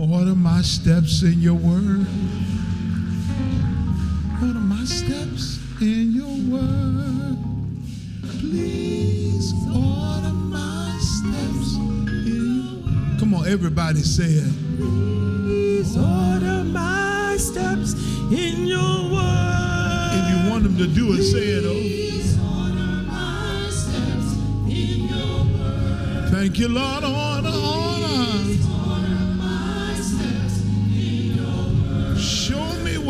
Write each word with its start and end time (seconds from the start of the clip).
Order 0.00 0.36
my 0.36 0.62
steps 0.62 1.22
in 1.22 1.40
your 1.40 1.54
word. 1.54 2.06
Order 4.40 4.60
my 4.60 4.84
steps 4.84 5.58
in 5.80 6.12
your 6.12 6.36
word. 6.48 7.36
Please 8.38 9.52
order 9.66 10.32
my 10.32 10.96
steps 11.00 11.74
in 11.74 12.06
your 12.26 12.80
word. 12.84 13.18
Come 13.18 13.34
on, 13.34 13.48
everybody 13.48 13.98
say 13.98 14.34
it. 14.34 14.52
Please 14.76 15.96
order 15.96 16.62
my 16.62 17.34
steps 17.36 17.94
in 18.30 18.68
your 18.68 19.10
word. 19.10 20.10
If 20.14 20.30
you 20.30 20.50
want 20.50 20.62
them 20.62 20.76
to 20.78 20.86
do 20.86 21.12
it, 21.14 21.24
say 21.24 21.48
it. 21.58 21.64
Oh. 21.66 21.74
Thank 26.30 26.56
you, 26.60 26.68
Lord. 26.68 27.02
Order. 27.02 27.67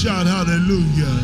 shout 0.00 0.26
hallelujah. 0.26 1.14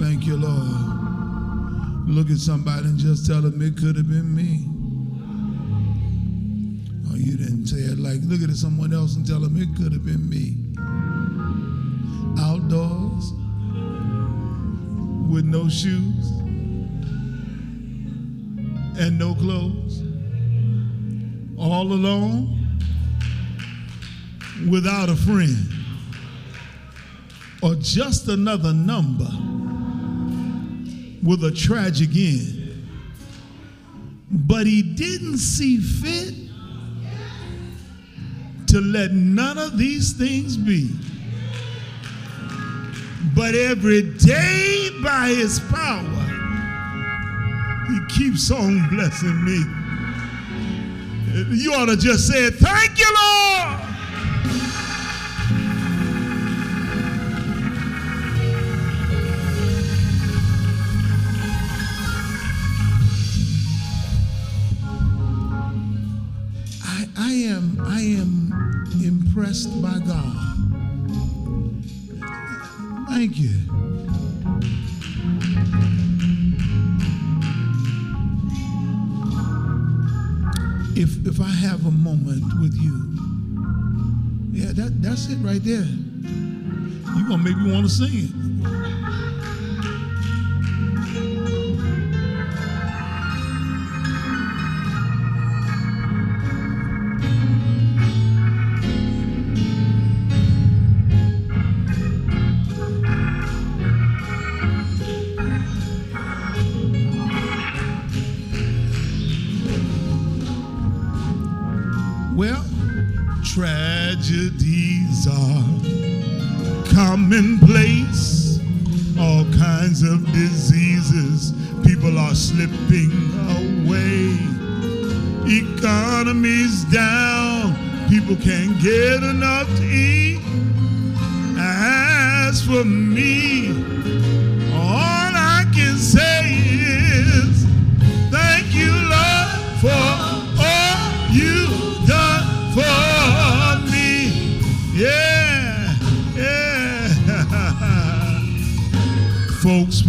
Thank 0.00 0.26
you, 0.26 0.38
Lord. 0.38 2.08
Look 2.08 2.30
at 2.30 2.38
somebody 2.38 2.86
and 2.86 2.98
just 2.98 3.26
tell 3.26 3.42
them 3.42 3.60
it 3.60 3.76
could 3.76 3.96
have 3.96 4.08
been 4.08 4.34
me. 4.34 4.64
Oh, 7.10 7.16
you 7.16 7.36
didn't 7.36 7.66
say 7.66 7.76
it 7.76 7.98
like, 7.98 8.20
look 8.22 8.40
at 8.40 8.56
someone 8.56 8.94
else 8.94 9.16
and 9.16 9.26
tell 9.26 9.40
them 9.40 9.60
it 9.60 9.68
could 9.76 9.92
have 9.92 10.06
been 10.06 10.30
me 10.30 10.56
outdoors 12.40 13.34
with 15.30 15.44
no 15.44 15.68
shoes 15.68 16.30
and 18.98 19.18
no 19.18 19.34
clothes, 19.34 20.00
all 21.58 21.92
alone 21.92 22.65
without 24.68 25.08
a 25.08 25.16
friend 25.16 25.56
or 27.62 27.74
just 27.76 28.28
another 28.28 28.72
number 28.72 29.28
with 31.22 31.42
a 31.44 31.50
tragic 31.50 32.10
end. 32.14 32.62
But 34.30 34.66
he 34.66 34.82
didn't 34.82 35.38
see 35.38 35.78
fit 35.78 36.34
to 38.68 38.80
let 38.80 39.12
none 39.12 39.58
of 39.58 39.78
these 39.78 40.12
things 40.12 40.56
be. 40.56 40.90
But 43.34 43.54
every 43.54 44.02
day 44.02 44.90
by 45.02 45.28
his 45.28 45.60
power, 45.60 46.02
he 47.88 48.00
keeps 48.08 48.50
on 48.50 48.88
blessing 48.88 49.44
me. 49.44 49.64
You 51.56 51.74
ought 51.74 51.86
to 51.86 51.96
just 51.96 52.26
say, 52.28 52.50
Thank 52.50 52.98
you, 52.98 53.12
Lord. 53.14 53.85
By 69.36 69.98
God. 69.98 70.34
Thank 73.10 73.36
you. 73.36 73.50
If 80.96 81.26
if 81.26 81.38
I 81.38 81.50
have 81.50 81.84
a 81.84 81.90
moment 81.90 82.44
with 82.62 82.74
you, 82.80 82.96
yeah, 84.52 84.72
that, 84.72 85.02
that's 85.02 85.28
it 85.28 85.36
right 85.42 85.62
there. 85.62 85.84
You're 85.84 87.28
gonna 87.28 87.36
make 87.36 87.58
me 87.58 87.72
want 87.72 87.84
to 87.84 87.90
sing 87.90 88.08
it. 88.12 88.45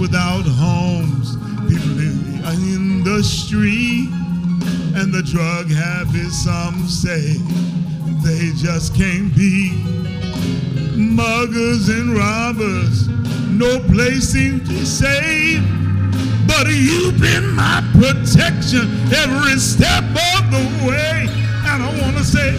Without 0.07 0.45
homes, 0.45 1.35
people 1.67 1.99
in, 1.99 3.03
the 3.03 3.21
street, 3.21 4.07
and 4.95 5.13
the 5.13 5.21
drug 5.21 5.69
habits, 5.69 6.45
some 6.45 6.87
say 6.87 7.35
they 8.23 8.51
just 8.55 8.95
can't 8.95 9.35
be. 9.35 9.83
Muggers 10.95 11.89
and 11.89 12.15
robbers, 12.15 13.09
no 13.49 13.79
place 13.91 14.29
seems 14.29 14.67
to 14.69 14.85
save. 14.85 15.61
But 16.47 16.67
you've 16.67 17.19
been 17.19 17.49
my 17.51 17.83
protection 17.91 18.87
every 19.11 19.59
step 19.59 20.03
of 20.05 20.51
the 20.51 20.87
way. 20.87 21.27
And 21.67 21.83
I 21.83 22.01
want 22.01 22.15
to 22.15 22.23
say 22.23 22.55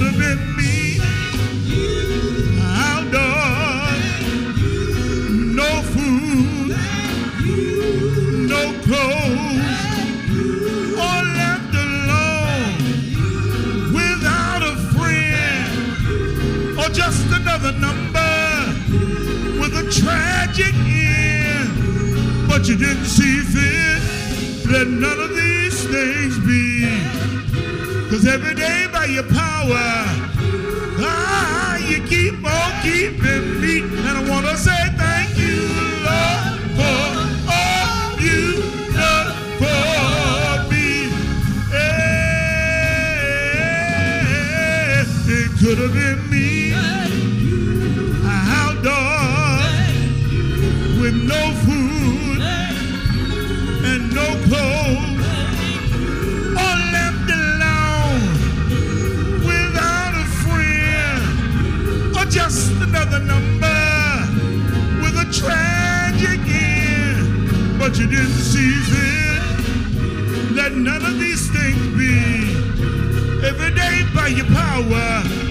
could 0.00 0.14
have 0.14 0.18
been 0.18 0.56
me. 0.56 0.98
Outdoors, 2.58 4.00
no 5.60 5.70
food, 5.92 6.70
no 8.48 8.62
clothes, 8.86 9.60
or 11.06 11.18
left 11.36 11.74
alone. 11.86 12.76
Without 13.92 14.62
a 14.62 14.74
friend, 14.94 15.70
or 16.78 16.88
just 16.94 17.26
another 17.32 17.72
number. 17.72 18.32
With 19.60 19.74
a 19.76 19.86
tragic 20.00 20.74
end. 20.88 22.48
But 22.48 22.60
you 22.68 22.76
didn't 22.76 23.04
see 23.04 23.40
let 24.70 24.86
none 24.86 25.18
of 25.18 25.34
these 25.34 25.84
things 25.88 26.38
be. 26.46 26.86
Cause 28.08 28.24
every 28.24 28.54
day 28.54 28.86
by 28.92 29.06
your 29.06 29.24
power, 29.24 29.49
ah, 31.02 31.76
you 31.78 32.02
keep 32.06 32.44
on 32.44 32.82
keeping 32.82 33.49
you 68.00 68.06
didn't 68.06 68.30
see 68.30 68.72
fit. 68.90 69.42
Let 70.54 70.72
none 70.72 71.04
of 71.04 71.18
these 71.18 71.50
things 71.50 71.86
be. 71.98 72.16
Every 73.46 73.74
day 73.74 74.04
by 74.14 74.28
your 74.28 74.46
power, 74.46 75.49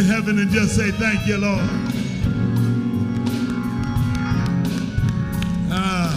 to 0.00 0.06
heaven 0.06 0.38
and 0.38 0.50
just 0.50 0.76
say 0.76 0.90
thank 0.92 1.26
you, 1.26 1.36
Lord. 1.36 1.60
Ah. 5.70 6.16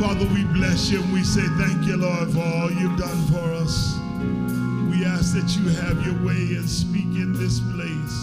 Father, 0.00 0.26
we 0.34 0.42
bless 0.46 0.90
you 0.90 1.00
and 1.02 1.12
we 1.12 1.22
say 1.22 1.46
thank 1.56 1.86
you, 1.86 1.96
Lord, 1.96 2.30
for 2.32 2.40
all 2.40 2.70
you've 2.72 2.98
done 2.98 3.26
for 3.26 3.52
us. 3.54 3.96
We 4.90 5.04
ask 5.04 5.34
that 5.34 5.56
you 5.56 5.68
have 5.68 6.04
your 6.04 6.16
way 6.26 6.56
and 6.56 6.68
speak 6.68 7.14
in 7.14 7.32
this 7.34 7.60
place. 7.60 8.16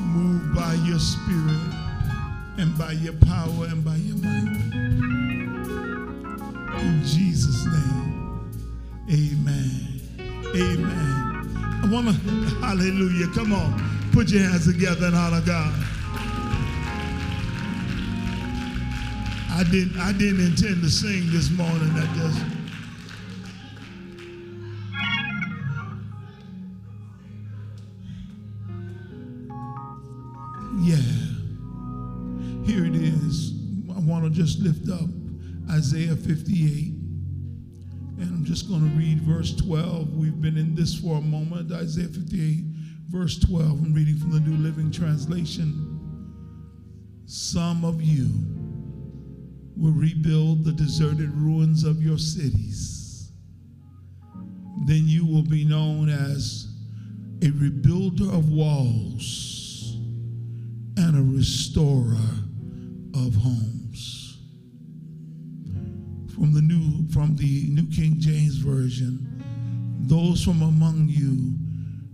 Move 0.00 0.54
by 0.56 0.74
your 0.86 0.98
spirit 0.98 1.72
and 2.58 2.76
by 2.76 2.92
your 2.92 3.14
power 3.26 3.66
and 3.66 3.84
by 3.84 3.96
your 3.96 4.16
might. 4.16 4.72
In 6.82 7.02
Jesus' 7.04 7.55
To, 11.96 12.12
hallelujah. 12.60 13.26
Come 13.28 13.54
on, 13.54 14.10
put 14.12 14.28
your 14.28 14.42
hands 14.42 14.70
together 14.70 15.06
and 15.06 15.16
honor 15.16 15.40
God. 15.40 15.72
I 19.50 19.64
didn't 19.70 19.98
I 19.98 20.12
didn't 20.12 20.44
intend 20.44 20.82
to 20.82 20.90
sing 20.90 21.30
this 21.30 21.50
morning. 21.50 21.90
I 21.94 22.06
just 22.14 22.44
Yeah. 30.82 30.96
Here 32.66 32.84
it 32.84 32.94
is. 32.94 33.54
I 33.96 33.98
want 34.00 34.24
to 34.24 34.30
just 34.30 34.60
lift 34.60 34.90
up 34.90 35.08
Isaiah 35.70 36.14
58. 36.14 37.05
Just 38.46 38.68
going 38.68 38.88
to 38.88 38.96
read 38.96 39.22
verse 39.22 39.56
12. 39.56 40.16
We've 40.16 40.40
been 40.40 40.56
in 40.56 40.76
this 40.76 40.94
for 40.94 41.16
a 41.16 41.20
moment. 41.20 41.72
Isaiah 41.72 42.06
58, 42.06 42.62
verse 43.08 43.40
12. 43.40 43.66
I'm 43.66 43.92
reading 43.92 44.16
from 44.18 44.30
the 44.30 44.38
New 44.38 44.56
Living 44.58 44.92
Translation. 44.92 45.98
Some 47.26 47.84
of 47.84 48.00
you 48.00 48.28
will 49.76 49.90
rebuild 49.90 50.64
the 50.64 50.70
deserted 50.70 51.32
ruins 51.32 51.82
of 51.82 52.00
your 52.00 52.18
cities. 52.18 53.32
Then 54.86 55.08
you 55.08 55.26
will 55.26 55.42
be 55.42 55.64
known 55.64 56.08
as 56.08 56.68
a 57.42 57.46
rebuilder 57.46 58.32
of 58.32 58.50
walls 58.52 59.96
and 60.96 61.18
a 61.18 61.36
restorer 61.36 62.14
of 63.12 63.34
homes. 63.34 63.75
From 66.36 66.52
the 66.52 66.60
new 66.60 67.08
from 67.08 67.34
the 67.36 67.64
New 67.70 67.86
King 67.86 68.16
James 68.18 68.58
Version, 68.58 69.42
those 70.00 70.44
from 70.44 70.60
among 70.60 71.06
you 71.08 71.54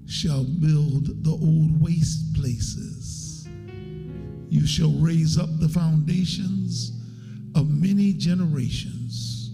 shall 0.07 0.45
build 0.45 1.25
the 1.25 1.33
old 1.33 1.83
waste 1.83 2.33
places. 2.37 3.49
You 4.49 4.65
shall 4.65 4.93
raise 4.93 5.39
up 5.39 5.49
the 5.59 5.69
foundations 5.69 6.93
of 7.57 7.69
many 7.69 8.13
generations, 8.13 9.51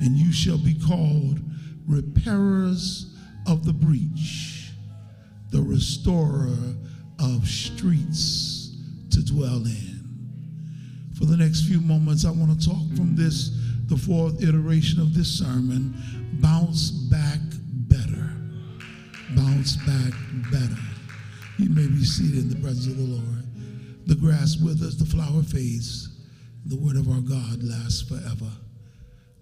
and 0.00 0.16
you 0.16 0.32
shall 0.32 0.58
be 0.58 0.74
called 0.74 1.38
repairers 1.86 3.14
of 3.46 3.64
the 3.64 3.72
breach, 3.72 4.72
the 5.52 5.62
restorer 5.62 6.56
of 7.20 7.46
streets 7.46 8.74
to 9.10 9.24
dwell 9.24 9.64
in. 9.64 9.94
For 11.16 11.26
the 11.26 11.36
next 11.36 11.66
few 11.68 11.80
moments, 11.80 12.24
I 12.24 12.32
want 12.32 12.60
to 12.60 12.68
talk 12.68 12.96
from 12.96 13.14
this, 13.14 13.50
the 13.88 13.96
fourth 13.96 14.42
iteration 14.42 15.00
of 15.00 15.14
this 15.14 15.28
sermon 15.38 15.94
bounce 16.40 16.90
back 16.90 17.40
better. 17.88 18.30
Bounce 19.36 19.76
back 19.86 20.12
better. 20.50 20.80
You 21.58 21.70
may 21.70 21.86
be 21.86 22.04
seated 22.04 22.44
in 22.44 22.48
the 22.48 22.56
presence 22.56 22.86
of 22.86 22.96
the 22.96 23.04
Lord. 23.04 23.44
The 24.06 24.14
grass 24.14 24.56
withers, 24.56 24.96
the 24.96 25.06
flower 25.06 25.42
fades. 25.42 26.08
The 26.66 26.76
word 26.76 26.96
of 26.96 27.08
our 27.08 27.20
God 27.20 27.62
lasts 27.62 28.02
forever. 28.02 28.50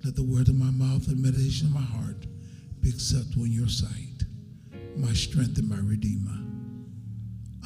Let 0.05 0.17
the 0.17 0.25
word 0.25 0.49
of 0.49 0.57
my 0.57 0.71
mouth 0.71 1.07
and 1.09 1.23
meditation 1.23 1.69
of 1.69 1.75
my 1.75 1.81
heart 1.81 2.27
be 2.81 2.89
acceptable 2.89 3.45
in 3.45 3.53
your 3.53 3.69
sight, 3.69 4.25
my 4.97 5.13
strength 5.13 5.59
and 5.59 5.69
my 5.69 5.79
redeemer. 5.79 6.37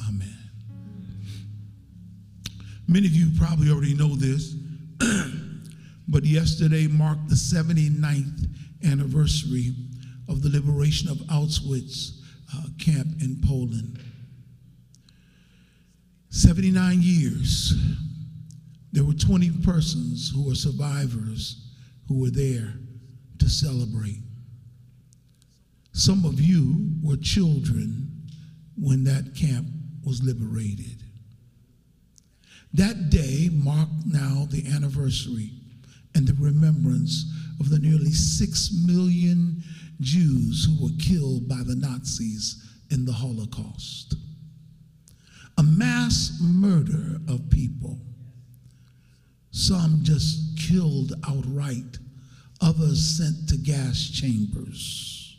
Amen. 0.07 0.37
Many 2.87 3.07
of 3.07 3.13
you 3.13 3.27
probably 3.37 3.71
already 3.71 3.95
know 3.95 4.15
this, 4.15 4.55
but 6.07 6.23
yesterday 6.23 6.87
marked 6.87 7.27
the 7.27 7.35
79th 7.35 8.47
anniversary 8.85 9.73
of 10.29 10.41
the 10.41 10.49
liberation 10.49 11.09
of 11.09 11.17
Auschwitz 11.27 12.21
uh, 12.55 12.63
camp 12.79 13.07
in 13.21 13.41
Poland. 13.45 13.99
79 16.29 16.99
years 17.01 17.73
there 18.93 19.03
were 19.03 19.13
20 19.13 19.51
persons 19.63 20.31
who 20.33 20.47
were 20.47 20.55
survivors 20.55 21.71
who 22.07 22.19
were 22.19 22.31
there 22.31 22.73
to 23.39 23.49
celebrate. 23.49 24.23
Some 25.91 26.25
of 26.25 26.39
you 26.39 26.91
were 27.03 27.17
children 27.17 28.23
when 28.75 29.03
that 29.03 29.35
camp 29.35 29.67
was 30.03 30.23
liberated. 30.23 31.03
That 32.73 33.09
day 33.09 33.49
marked 33.51 34.05
now 34.05 34.47
the 34.49 34.67
anniversary 34.73 35.51
and 36.17 36.27
the 36.27 36.33
remembrance 36.33 37.31
of 37.61 37.69
the 37.69 37.79
nearly 37.79 38.11
six 38.11 38.71
million 38.85 39.63
Jews 40.01 40.65
who 40.65 40.83
were 40.83 40.97
killed 40.99 41.47
by 41.47 41.61
the 41.63 41.75
Nazis 41.75 42.61
in 42.91 43.05
the 43.05 43.13
Holocaust. 43.13 44.15
A 45.57 45.63
mass 45.63 46.37
murder 46.41 47.21
of 47.29 47.49
people 47.49 47.99
some 49.57 49.99
just 50.03 50.55
killed 50.55 51.13
outright, 51.27 51.97
others 52.61 53.03
sent 53.17 53.49
to 53.49 53.57
gas 53.57 54.07
chambers. 54.07 55.35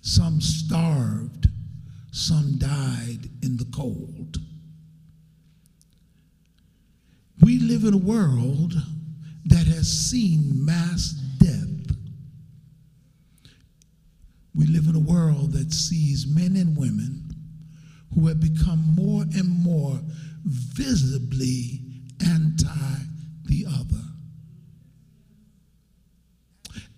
Some 0.00 0.40
starved, 0.40 1.46
some 2.10 2.56
died 2.56 3.28
in 3.42 3.58
the 3.58 3.66
cold. 3.66 4.38
We 7.42 7.58
live 7.58 7.84
in 7.84 7.92
a 7.92 7.98
world 7.98 8.74
that 9.48 9.66
has 9.66 9.88
seen 9.88 10.64
mass 10.64 11.10
death. 11.38 11.96
We 14.54 14.66
live 14.66 14.86
in 14.88 14.94
a 14.94 14.98
world 14.98 15.52
that 15.52 15.72
sees 15.72 16.26
men 16.26 16.56
and 16.56 16.76
women 16.76 17.28
who 18.14 18.26
have 18.26 18.40
become 18.40 18.94
more 18.94 19.22
and 19.22 19.48
more 19.48 20.00
visibly 20.44 21.80
anti 22.26 22.98
the 23.44 23.66
other. 23.68 24.04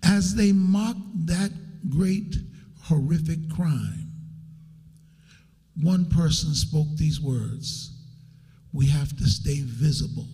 As 0.03 0.35
they 0.35 0.51
mock 0.51 0.97
that 1.25 1.51
great 1.89 2.35
horrific 2.83 3.49
crime, 3.49 4.11
one 5.81 6.05
person 6.05 6.53
spoke 6.53 6.87
these 6.95 7.21
words 7.21 7.91
We 8.73 8.87
have 8.87 9.15
to 9.17 9.27
stay 9.27 9.61
visible, 9.61 10.27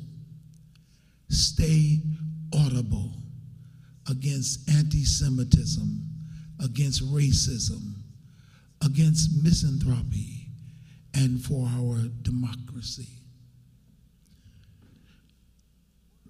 stay 1.29 1.99
audible 2.53 3.13
against 4.09 4.69
anti 4.69 5.03
Semitism, 5.03 6.01
against 6.63 7.03
racism, 7.11 7.93
against 8.83 9.43
misanthropy, 9.43 10.47
and 11.13 11.41
for 11.43 11.67
our 11.67 12.07
democracy. 12.21 13.07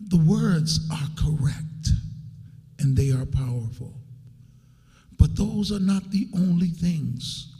The 0.10 0.18
words 0.18 0.80
are 0.92 1.10
correct 1.18 1.90
and 2.80 2.96
they 2.96 3.12
are 3.12 3.26
powerful. 3.26 3.94
But 5.18 5.36
those 5.36 5.72
are 5.72 5.80
not 5.80 6.12
the 6.12 6.28
only 6.36 6.68
things 6.68 7.54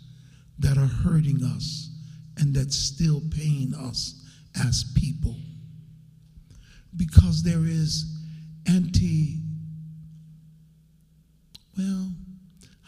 that 0.60 0.78
are 0.78 0.86
hurting 0.86 1.44
us 1.44 1.90
and 2.38 2.54
that 2.54 2.72
still 2.72 3.22
pain 3.36 3.74
us 3.74 4.24
as 4.56 4.86
people. 4.96 5.36
Because 6.96 7.44
there 7.44 7.66
is 7.66 8.06
anti, 8.68 9.42
well, 11.78 12.12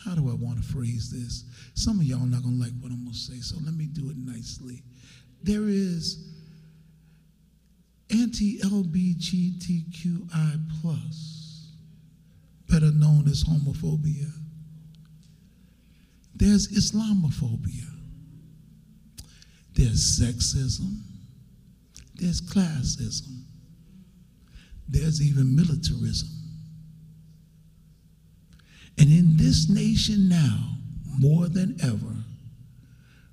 how 0.03 0.15
do 0.15 0.29
I 0.29 0.33
want 0.33 0.57
to 0.57 0.63
phrase 0.63 1.11
this? 1.11 1.43
Some 1.73 1.99
of 1.99 2.05
y'all 2.05 2.23
are 2.23 2.25
not 2.25 2.41
going 2.43 2.57
to 2.57 2.63
like 2.63 2.73
what 2.79 2.91
I'm 2.91 3.03
going 3.03 3.13
to 3.13 3.19
say, 3.19 3.41
so 3.41 3.57
let 3.63 3.75
me 3.75 3.85
do 3.85 4.09
it 4.09 4.17
nicely. 4.17 4.81
There 5.43 5.67
is 5.67 6.25
anti-LGBTQI 8.09 10.69
plus, 10.81 11.67
better 12.67 12.91
known 12.91 13.27
as 13.27 13.43
homophobia. 13.43 14.31
There's 16.35 16.67
Islamophobia. 16.69 17.85
There's 19.73 20.19
sexism. 20.19 21.03
There's 22.15 22.41
classism. 22.41 23.38
There's 24.89 25.21
even 25.21 25.55
militarism. 25.55 26.29
And 28.97 29.09
in 29.09 29.37
this 29.37 29.69
nation 29.69 30.27
now, 30.27 30.77
more 31.19 31.47
than 31.47 31.77
ever, 31.81 32.15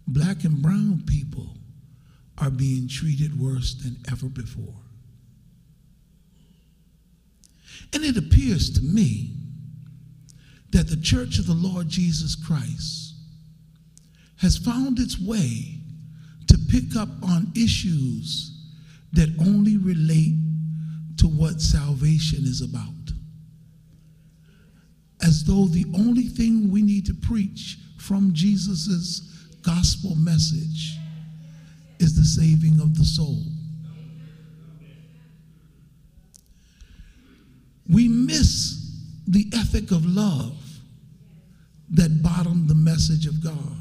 black 0.07 0.45
and 0.45 0.63
brown 0.63 1.03
people 1.07 1.57
are 2.39 2.51
being 2.51 2.89
treated 2.89 3.41
worse 3.41 3.75
than 3.75 3.97
ever 4.11 4.29
before. 4.29 4.75
And 7.93 8.05
it 8.05 8.17
appears 8.17 8.71
to 8.71 8.83
me 8.83 9.33
that 10.71 10.89
the 10.89 10.97
Church 10.97 11.39
of 11.39 11.47
the 11.47 11.55
Lord 11.55 11.89
Jesus 11.89 12.35
Christ 12.35 13.15
has 14.41 14.59
found 14.59 14.99
its 14.99 15.19
way 15.19 15.81
to 16.49 16.59
pick 16.71 16.95
up 16.97 17.09
on 17.23 17.53
issues 17.57 18.53
that 19.13 19.35
only 19.41 19.79
relate 19.79 20.35
to 21.27 21.33
what 21.33 21.61
salvation 21.61 22.45
is 22.45 22.61
about. 22.61 22.93
As 25.23 25.45
though 25.45 25.67
the 25.67 25.87
only 25.95 26.25
thing 26.25 26.71
we 26.71 26.83
need 26.83 27.07
to 27.07 27.15
preach 27.15 27.79
from 27.99 28.33
Jesus' 28.33 29.21
gospel 29.63 30.15
message 30.15 30.97
is 31.99 32.15
the 32.15 32.25
saving 32.25 32.81
of 32.81 32.97
the 32.97 33.05
soul. 33.05 33.43
We 37.89 38.09
miss 38.09 39.03
the 39.27 39.51
ethic 39.55 39.91
of 39.91 40.05
love 40.07 40.63
that 41.91 42.23
bottomed 42.23 42.69
the 42.69 42.75
message 42.75 43.27
of 43.27 43.43
God. 43.43 43.73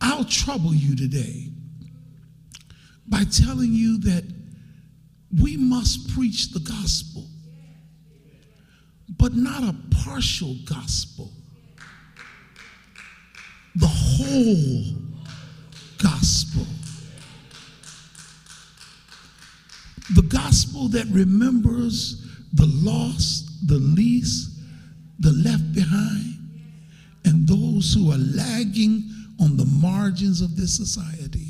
I'll 0.00 0.24
trouble 0.24 0.74
you 0.74 0.96
today 0.96 1.49
by 3.10 3.24
telling 3.24 3.72
you 3.72 3.98
that 4.00 4.24
we 5.42 5.56
must 5.56 6.14
preach 6.14 6.52
the 6.52 6.60
gospel, 6.60 7.26
but 9.18 9.34
not 9.34 9.62
a 9.62 9.74
partial 10.04 10.54
gospel 10.64 11.30
the 13.76 13.86
whole 13.86 14.84
gospel. 16.02 16.66
The 20.14 20.22
gospel 20.22 20.88
that 20.88 21.06
remembers 21.10 22.26
the 22.52 22.66
lost, 22.66 23.68
the 23.68 23.78
least, 23.78 24.50
the 25.20 25.32
left 25.32 25.72
behind, 25.72 26.36
and 27.24 27.46
those 27.46 27.94
who 27.94 28.10
are 28.10 28.18
lagging 28.18 29.04
on 29.40 29.56
the 29.56 29.66
margins 29.66 30.40
of 30.40 30.56
this 30.56 30.76
society. 30.76 31.49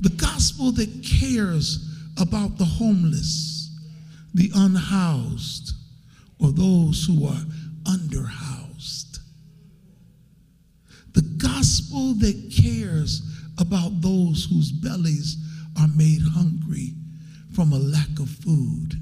The 0.00 0.10
gospel 0.10 0.72
that 0.72 1.04
cares 1.04 1.86
about 2.18 2.58
the 2.58 2.64
homeless, 2.64 3.70
the 4.34 4.50
unhoused, 4.54 5.72
or 6.38 6.52
those 6.52 7.04
who 7.04 7.26
are 7.26 7.44
underhoused 7.84 8.60
the 11.12 11.22
gospel 11.22 12.14
that 12.14 12.54
cares 12.56 13.22
about 13.58 14.00
those 14.00 14.46
whose 14.50 14.70
bellies 14.70 15.36
are 15.78 15.88
made 15.88 16.22
hungry 16.22 16.94
from 17.52 17.72
a 17.72 17.78
lack 17.78 18.18
of 18.18 18.28
food. 18.28 18.94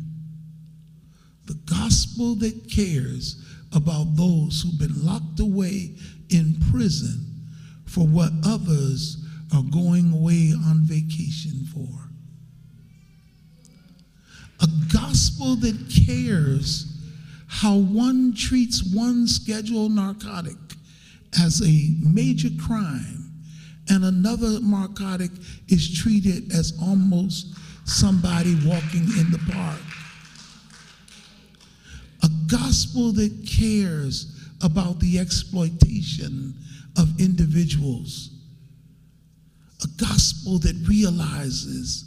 The 1.46 1.58
gospel 1.66 2.34
that 2.36 2.70
cares 2.70 3.44
about 3.72 4.16
those 4.16 4.62
who've 4.62 4.78
been 4.78 5.04
locked 5.04 5.40
away 5.40 5.96
in 6.30 6.56
prison 6.70 7.44
for 7.84 8.06
what 8.06 8.32
others 8.44 9.24
are 9.54 9.62
going 9.62 10.12
away 10.12 10.52
on 10.66 10.80
vacation 10.82 11.66
for. 11.72 11.88
A 14.60 14.68
gospel 14.92 15.56
that 15.56 15.76
cares 16.06 16.94
how 17.46 17.76
one 17.76 18.34
treats 18.34 18.82
one 18.94 19.26
scheduled 19.26 19.92
narcotic 19.92 20.56
as 21.40 21.62
a 21.62 21.94
major 22.00 22.50
crime 22.60 23.28
and 23.90 24.04
another 24.04 24.60
narcotic 24.60 25.30
is 25.68 25.98
treated 25.98 26.52
as 26.52 26.78
almost 26.82 27.54
somebody 27.84 28.54
walking 28.66 29.04
in 29.18 29.30
the 29.30 29.40
park. 29.50 29.80
A 32.22 32.28
gospel 32.50 33.12
that 33.12 33.46
cares 33.46 34.34
about 34.62 35.00
the 35.00 35.18
exploitation 35.18 36.54
of 36.98 37.18
individuals. 37.20 38.30
A 39.82 39.86
gospel 39.96 40.58
that 40.60 40.76
realizes 40.88 42.04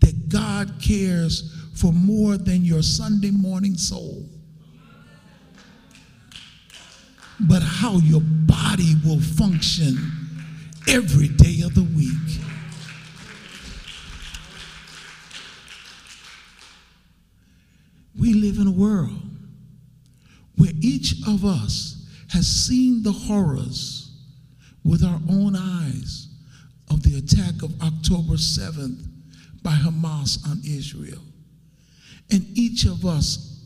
that 0.00 0.28
God 0.28 0.74
cares 0.80 1.54
for 1.74 1.92
more 1.92 2.36
than 2.36 2.64
your 2.64 2.82
Sunday 2.82 3.30
morning 3.30 3.76
soul 3.76 4.28
but 7.40 7.62
how 7.62 7.98
your 7.98 8.20
body 8.22 8.96
will 9.04 9.20
function 9.20 9.96
every 10.88 11.28
day 11.28 11.62
of 11.62 11.74
the 11.74 11.86
week. 11.96 12.40
We 18.18 18.32
live 18.34 18.58
in 18.58 18.66
a 18.66 18.72
world 18.72 19.20
where 20.56 20.72
each 20.80 21.14
of 21.28 21.44
us 21.44 22.04
has 22.32 22.46
seen 22.48 23.04
the 23.04 23.12
horrors 23.12 24.10
with 24.84 25.04
our 25.04 25.20
own 25.30 25.54
eyes 25.54 26.27
of 26.90 27.02
the 27.02 27.18
attack 27.18 27.62
of 27.62 27.80
October 27.82 28.34
7th 28.34 29.06
by 29.62 29.72
Hamas 29.72 30.46
on 30.48 30.60
Israel. 30.64 31.22
And 32.30 32.46
each 32.56 32.84
of 32.84 33.04
us 33.04 33.64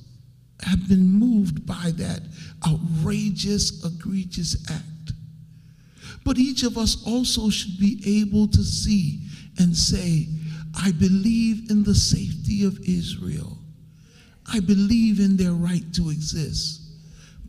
have 0.64 0.88
been 0.88 1.06
moved 1.06 1.66
by 1.66 1.92
that 1.96 2.22
outrageous, 2.66 3.84
egregious 3.84 4.70
act. 4.70 5.12
But 6.24 6.38
each 6.38 6.62
of 6.62 6.78
us 6.78 7.04
also 7.06 7.50
should 7.50 7.78
be 7.78 8.22
able 8.22 8.46
to 8.48 8.62
see 8.62 9.20
and 9.58 9.76
say, 9.76 10.28
I 10.74 10.92
believe 10.92 11.70
in 11.70 11.82
the 11.82 11.94
safety 11.94 12.64
of 12.64 12.78
Israel. 12.86 13.58
I 14.52 14.60
believe 14.60 15.20
in 15.20 15.36
their 15.36 15.52
right 15.52 15.92
to 15.94 16.10
exist. 16.10 16.80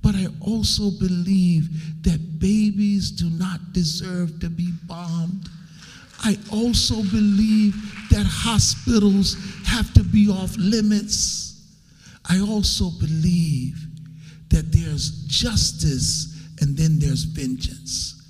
But 0.01 0.15
I 0.15 0.27
also 0.41 0.91
believe 0.91 2.03
that 2.03 2.39
babies 2.39 3.11
do 3.11 3.29
not 3.29 3.71
deserve 3.71 4.39
to 4.41 4.49
be 4.49 4.71
bombed. 4.85 5.47
I 6.23 6.37
also 6.51 6.95
believe 6.95 7.75
that 8.09 8.25
hospitals 8.25 9.35
have 9.65 9.93
to 9.93 10.03
be 10.03 10.29
off 10.29 10.55
limits. 10.57 11.61
I 12.29 12.39
also 12.39 12.89
believe 12.91 13.77
that 14.49 14.71
there's 14.71 15.25
justice 15.25 16.33
and 16.61 16.77
then 16.77 16.99
there's 16.99 17.23
vengeance. 17.23 18.21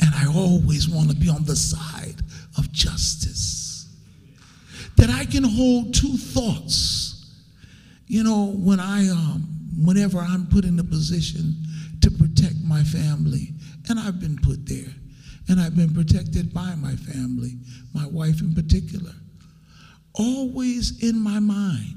And 0.00 0.14
I 0.14 0.26
always 0.26 0.88
want 0.88 1.10
to 1.10 1.16
be 1.16 1.28
on 1.28 1.44
the 1.44 1.56
side 1.56 2.20
of 2.56 2.72
justice. 2.72 3.88
That 4.96 5.10
I 5.10 5.26
can 5.26 5.44
hold 5.44 5.94
two 5.94 6.16
thoughts. 6.16 7.26
You 8.06 8.22
know, 8.22 8.46
when 8.46 8.80
I, 8.80 9.08
um, 9.08 9.46
whenever 9.84 10.18
I'm 10.18 10.46
put 10.46 10.64
in 10.64 10.78
a 10.78 10.84
position 10.84 11.54
to 12.00 12.10
protect 12.10 12.56
my 12.64 12.82
family, 12.82 13.52
and 13.88 13.98
I've 13.98 14.20
been 14.20 14.38
put 14.38 14.64
there, 14.66 14.92
and 15.48 15.60
I've 15.60 15.76
been 15.76 15.94
protected 15.94 16.52
by 16.52 16.74
my 16.76 16.96
family, 16.96 17.52
my 17.94 18.06
wife 18.06 18.40
in 18.40 18.54
particular. 18.54 19.12
Always 20.14 21.02
in 21.02 21.20
my 21.20 21.38
mind 21.38 21.96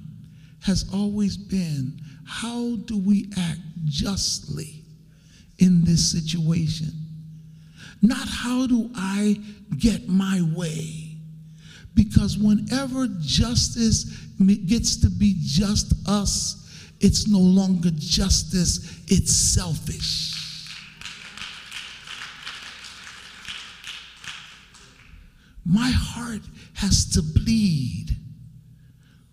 has 0.61 0.85
always 0.93 1.37
been 1.37 1.99
how 2.27 2.75
do 2.85 2.97
we 2.97 3.31
act 3.37 3.59
justly 3.85 4.83
in 5.57 5.83
this 5.83 6.11
situation? 6.11 6.91
Not 8.01 8.27
how 8.27 8.67
do 8.67 8.91
I 8.95 9.41
get 9.77 10.07
my 10.07 10.41
way? 10.55 11.17
Because 11.95 12.37
whenever 12.37 13.07
justice 13.19 14.03
gets 14.67 14.97
to 14.97 15.09
be 15.09 15.35
just 15.39 15.93
us, 16.07 16.55
it's 17.01 17.27
no 17.27 17.39
longer 17.39 17.89
justice, 17.95 19.01
it's 19.07 19.31
selfish. 19.31 20.28
My 25.69 25.91
heart 25.91 26.41
has 26.73 27.05
to 27.11 27.21
bleed 27.21 28.17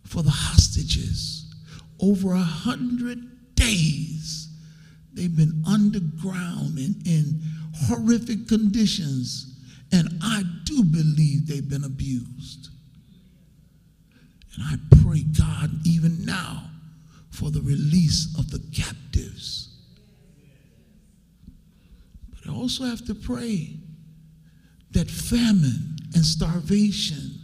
for 0.05 0.23
the 0.23 0.31
hostages. 0.31 1.50
Over 1.99 2.35
a 2.35 2.38
hundred 2.38 3.55
days, 3.55 4.49
they've 5.14 5.35
been 5.35 5.62
underground 5.66 6.78
in, 6.78 7.00
in 7.07 7.40
horrific 7.75 8.49
conditions, 8.49 9.59
and 9.93 10.11
I 10.23 10.43
do 10.64 10.85
believe 10.85 11.47
they've 11.47 11.66
been 11.66 11.85
abused. 11.85 12.69
And 14.55 14.64
I 14.64 15.02
pray, 15.02 15.23
God, 15.23 15.71
even 15.87 16.23
now, 16.26 16.71
for 17.31 17.50
the 17.50 17.62
release 17.62 18.37
of 18.38 18.50
the 18.50 18.59
captives. 18.75 19.75
But 22.28 22.50
I 22.50 22.55
also 22.55 22.85
have 22.85 23.07
to 23.07 23.14
pray 23.14 23.78
that 24.90 25.11
famine 25.11 25.96
and 26.17 26.25
starvation 26.25 27.39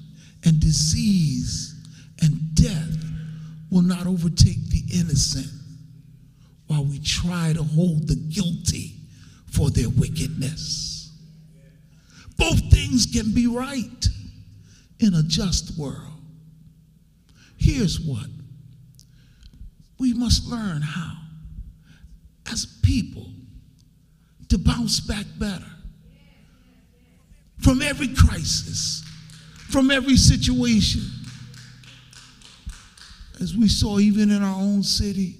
and 0.46 0.58
disease 0.58 1.74
and 2.22 2.54
death 2.54 2.96
will 3.70 3.82
not 3.82 4.06
overtake 4.06 4.66
the 4.70 4.82
innocent 4.98 5.52
while 6.68 6.82
we 6.82 6.98
try 7.00 7.52
to 7.52 7.62
hold 7.62 8.08
the 8.08 8.16
guilty 8.16 8.94
for 9.50 9.68
their 9.68 9.90
wickedness. 9.90 11.12
Both 12.38 12.70
things 12.70 13.04
can 13.04 13.34
be 13.34 13.46
right 13.46 14.08
in 15.00 15.14
a 15.14 15.22
just 15.22 15.78
world. 15.78 16.22
Here's 17.58 18.00
what 18.00 18.26
we 19.98 20.14
must 20.14 20.46
learn 20.48 20.80
how, 20.80 21.18
as 22.50 22.64
people, 22.82 23.26
to 24.48 24.56
bounce 24.56 24.98
back 24.98 25.26
better 25.38 25.71
from 27.62 27.82
every 27.82 28.08
crisis, 28.08 29.04
from 29.70 29.90
every 29.90 30.16
situation. 30.16 31.02
As 33.40 33.56
we 33.56 33.68
saw 33.68 33.98
even 33.98 34.30
in 34.30 34.42
our 34.42 34.56
own 34.56 34.82
city, 34.82 35.36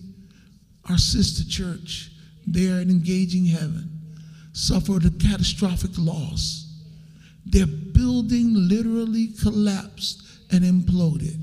our 0.89 0.99
sister 0.99 1.49
church 1.49 2.11
there 2.47 2.81
at 2.81 2.89
Engaging 2.89 3.47
Heaven 3.47 3.89
suffered 4.53 5.05
a 5.05 5.11
catastrophic 5.11 5.93
loss. 5.97 6.69
Their 7.47 7.67
building 7.67 8.55
literally 8.55 9.29
collapsed 9.43 10.23
and 10.51 10.65
imploded. 10.65 11.39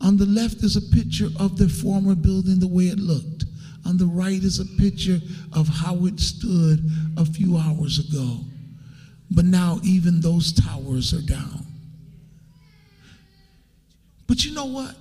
On 0.00 0.16
the 0.16 0.26
left 0.26 0.62
is 0.64 0.76
a 0.76 0.94
picture 0.94 1.28
of 1.38 1.56
the 1.56 1.68
former 1.68 2.14
building, 2.14 2.58
the 2.58 2.66
way 2.66 2.84
it 2.84 2.98
looked. 2.98 3.44
On 3.84 3.96
the 3.96 4.06
right 4.06 4.42
is 4.42 4.60
a 4.60 4.80
picture 4.80 5.20
of 5.52 5.68
how 5.68 6.06
it 6.06 6.18
stood 6.18 6.88
a 7.16 7.24
few 7.24 7.56
hours 7.56 7.98
ago. 7.98 8.40
But 9.34 9.46
now 9.46 9.80
even 9.82 10.20
those 10.20 10.52
towers 10.52 11.14
are 11.14 11.22
down. 11.22 11.66
But 14.26 14.44
you 14.44 14.54
know 14.54 14.66
what? 14.66 14.94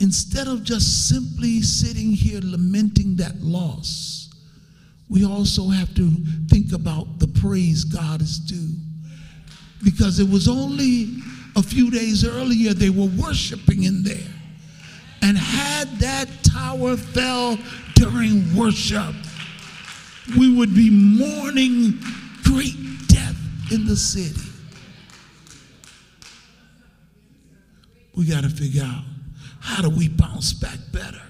Instead 0.00 0.48
of 0.48 0.64
just 0.64 1.08
simply 1.08 1.60
sitting 1.62 2.12
here 2.12 2.40
lamenting 2.42 3.16
that 3.16 3.40
loss, 3.40 4.30
we 5.08 5.24
also 5.24 5.68
have 5.68 5.94
to 5.94 6.10
think 6.48 6.72
about 6.72 7.18
the 7.18 7.28
praise 7.28 7.84
God 7.84 8.20
is 8.20 8.38
due. 8.38 8.74
Because 9.82 10.18
it 10.18 10.28
was 10.28 10.48
only 10.48 11.16
a 11.56 11.62
few 11.62 11.90
days 11.90 12.24
earlier 12.24 12.74
they 12.74 12.90
were 12.90 13.10
worshiping 13.20 13.84
in 13.84 14.02
there. 14.02 14.32
And 15.22 15.36
had 15.36 15.88
that 16.00 16.28
tower 16.42 16.96
fell 16.96 17.58
during 17.94 18.54
worship, 18.56 19.14
we 20.38 20.54
would 20.54 20.74
be 20.74 20.90
mourning 20.90 21.98
in 23.70 23.86
the 23.86 23.96
city. 23.96 24.50
We 28.14 28.26
got 28.26 28.44
to 28.44 28.50
figure 28.50 28.84
out 28.84 29.04
how 29.60 29.82
do 29.82 29.90
we 29.90 30.08
bounce 30.08 30.52
back 30.52 30.78
better? 30.92 31.22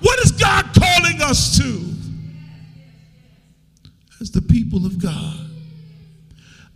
What 0.00 0.18
is 0.20 0.32
God 0.32 0.64
calling 0.74 1.20
us 1.22 1.58
to? 1.58 1.92
As 4.20 4.30
the 4.30 4.42
people 4.42 4.86
of 4.86 5.00
God, 5.00 5.50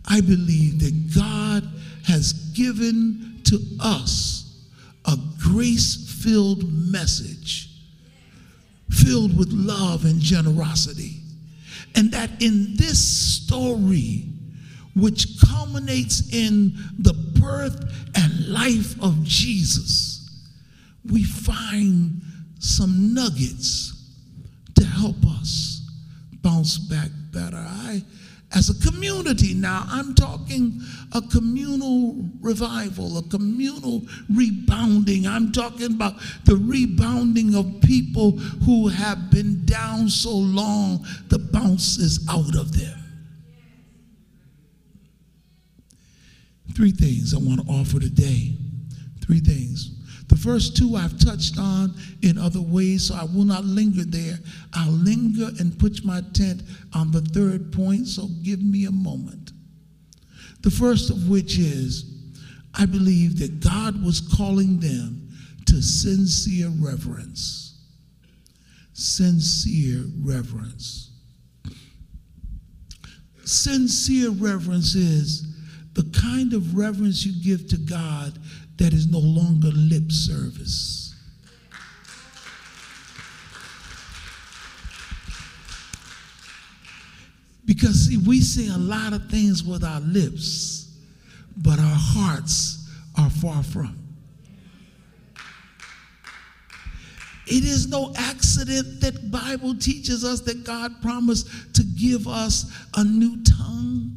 I 0.07 0.21
believe 0.21 0.79
that 0.79 1.15
God 1.15 1.67
has 2.05 2.33
given 2.53 3.41
to 3.45 3.59
us 3.79 4.67
a 5.05 5.17
grace 5.39 6.23
filled 6.23 6.71
message 6.71 7.69
filled 8.89 9.37
with 9.37 9.51
love 9.51 10.05
and 10.05 10.19
generosity. 10.19 11.21
And 11.95 12.11
that 12.11 12.29
in 12.41 12.75
this 12.75 12.99
story, 12.99 14.25
which 14.95 15.39
culminates 15.47 16.33
in 16.33 16.73
the 16.99 17.13
birth 17.39 17.79
and 18.15 18.47
life 18.49 19.01
of 19.01 19.23
Jesus, 19.23 20.29
we 21.09 21.23
find 21.23 22.21
some 22.59 23.13
nuggets 23.13 23.93
to 24.75 24.85
help 24.85 25.25
us 25.39 25.81
bounce 26.41 26.77
back 26.77 27.09
better. 27.31 27.57
I 27.57 28.03
as 28.53 28.69
a 28.69 28.91
community 28.91 29.53
now. 29.53 29.85
I'm 29.87 30.13
talking 30.13 30.81
a 31.13 31.21
communal 31.21 32.17
revival, 32.41 33.17
a 33.17 33.23
communal 33.23 34.01
rebounding. 34.33 35.27
I'm 35.27 35.51
talking 35.51 35.93
about 35.93 36.15
the 36.45 36.55
rebounding 36.55 37.55
of 37.55 37.81
people 37.81 38.31
who 38.31 38.87
have 38.89 39.31
been 39.31 39.65
down 39.65 40.09
so 40.09 40.31
long, 40.31 41.05
the 41.29 41.39
bounce 41.39 41.97
is 41.97 42.25
out 42.29 42.55
of 42.55 42.77
them. 42.77 43.00
Three 46.75 46.91
things 46.91 47.33
I 47.33 47.37
want 47.37 47.61
to 47.61 47.67
offer 47.71 47.99
today. 47.99 48.55
Three 49.25 49.39
things. 49.39 49.97
The 50.27 50.37
first 50.37 50.77
two 50.77 50.95
I've 50.95 51.19
touched 51.19 51.59
on 51.59 51.93
in 52.21 52.37
other 52.37 52.61
ways, 52.61 53.07
so 53.07 53.15
I 53.15 53.25
will 53.25 53.43
not 53.43 53.65
linger 53.65 54.05
there. 54.05 54.39
I'll 54.73 54.91
linger 54.91 55.49
and 55.59 55.77
put 55.77 56.05
my 56.05 56.21
tent 56.33 56.63
on 56.93 57.11
the 57.11 57.21
third 57.21 57.73
point, 57.73 58.07
so 58.07 58.27
give 58.41 58.61
me 58.61 58.85
a 58.85 58.91
moment. 58.91 59.51
The 60.61 60.71
first 60.71 61.09
of 61.09 61.27
which 61.27 61.57
is 61.57 62.05
I 62.73 62.85
believe 62.85 63.39
that 63.39 63.59
God 63.59 64.03
was 64.03 64.21
calling 64.21 64.79
them 64.79 65.29
to 65.65 65.81
sincere 65.81 66.69
reverence. 66.79 67.79
Sincere 68.93 70.05
reverence. 70.21 71.11
Sincere 73.43 74.29
reverence 74.29 74.95
is 74.95 75.50
the 75.93 76.03
kind 76.19 76.53
of 76.53 76.75
reverence 76.75 77.25
you 77.25 77.33
give 77.43 77.67
to 77.69 77.77
God 77.77 78.37
that 78.77 78.93
is 78.93 79.07
no 79.07 79.19
longer 79.19 79.69
lip 79.69 80.11
service. 80.11 81.15
Because, 87.65 88.07
see, 88.07 88.17
we 88.17 88.41
say 88.41 88.67
a 88.67 88.77
lot 88.77 89.13
of 89.13 89.29
things 89.29 89.63
with 89.63 89.83
our 89.83 90.01
lips, 90.01 90.97
but 91.57 91.79
our 91.79 91.97
hearts 91.97 92.89
are 93.17 93.29
far 93.29 93.63
from. 93.63 93.97
It 97.47 97.65
is 97.65 97.87
no 97.87 98.13
accident 98.15 99.01
that 99.01 99.29
Bible 99.29 99.75
teaches 99.75 100.23
us 100.23 100.41
that 100.41 100.63
God 100.63 101.01
promised 101.01 101.75
to 101.75 101.83
give 101.83 102.27
us 102.27 102.71
a 102.95 103.03
new 103.03 103.43
tongue 103.43 104.10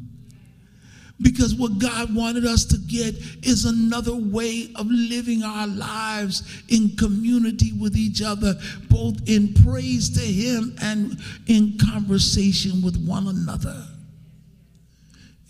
because 1.23 1.55
what 1.55 1.79
God 1.79 2.15
wanted 2.15 2.45
us 2.45 2.65
to 2.67 2.79
get 2.79 3.15
is 3.45 3.65
another 3.65 4.15
way 4.15 4.71
of 4.75 4.87
living 4.89 5.43
our 5.43 5.67
lives 5.67 6.43
in 6.69 6.97
community 6.97 7.73
with 7.73 7.97
each 7.97 8.21
other, 8.21 8.55
both 8.91 9.17
in 9.29 9.55
praise 9.55 10.11
to 10.11 10.21
Him 10.21 10.75
and 10.83 11.19
in 11.47 11.79
conversation 11.79 12.83
with 12.83 12.97
one 13.07 13.29
another. 13.29 13.87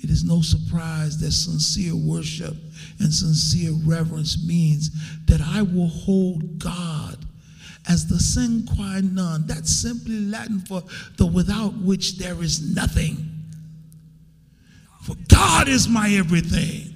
It 0.02 0.10
is 0.10 0.22
no 0.22 0.42
surprise 0.42 1.18
that 1.20 1.32
sincere 1.32 1.96
worship 1.96 2.54
and 3.00 3.12
sincere 3.12 3.72
reverence 3.86 4.46
means 4.46 4.90
that 5.24 5.40
I 5.40 5.62
will 5.62 5.88
hold 5.88 6.58
God 6.58 7.24
as 7.88 8.06
the 8.06 8.18
sine 8.18 8.66
qua 8.66 9.00
non. 9.00 9.46
That's 9.46 9.70
simply 9.70 10.20
Latin 10.26 10.60
for 10.60 10.82
the 11.16 11.24
without 11.24 11.72
which 11.78 12.18
there 12.18 12.42
is 12.42 12.74
nothing. 12.74 13.33
For 15.04 15.14
God 15.28 15.68
is 15.68 15.86
my 15.86 16.08
everything. 16.08 16.90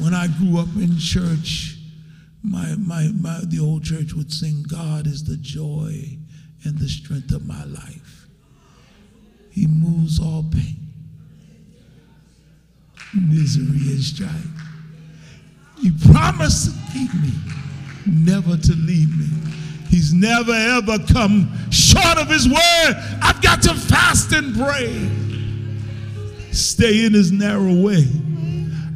When 0.00 0.12
I 0.12 0.26
grew 0.26 0.58
up 0.58 0.74
in 0.74 0.98
church, 0.98 1.76
my, 2.42 2.74
my, 2.76 3.12
my, 3.14 3.38
the 3.44 3.60
old 3.60 3.84
church 3.84 4.12
would 4.12 4.32
sing, 4.32 4.64
God 4.68 5.06
is 5.06 5.22
the 5.22 5.36
joy 5.36 6.18
and 6.64 6.78
the 6.78 6.88
strength 6.88 7.30
of 7.30 7.46
my 7.46 7.62
life. 7.62 8.26
He 9.50 9.68
moves 9.68 10.18
all 10.18 10.44
pain, 10.50 10.76
misery, 13.14 13.92
and 13.92 14.00
strife. 14.02 14.32
He 15.80 15.92
promised 16.10 16.72
to 16.72 16.92
keep 16.92 17.14
me, 17.14 17.30
never 18.06 18.56
to 18.56 18.72
leave 18.74 19.16
me. 19.16 19.28
He's 19.88 20.12
never 20.12 20.52
ever 20.52 20.98
come 21.12 21.52
short 21.70 22.18
of 22.18 22.28
his 22.28 22.48
word. 22.48 22.94
I've 23.22 23.40
got 23.42 23.62
to 23.62 23.74
fast 23.74 24.32
and 24.32 24.56
pray. 24.56 25.08
Stay 26.52 27.04
in 27.06 27.12
his 27.12 27.32
narrow 27.32 27.74
way. 27.74 28.06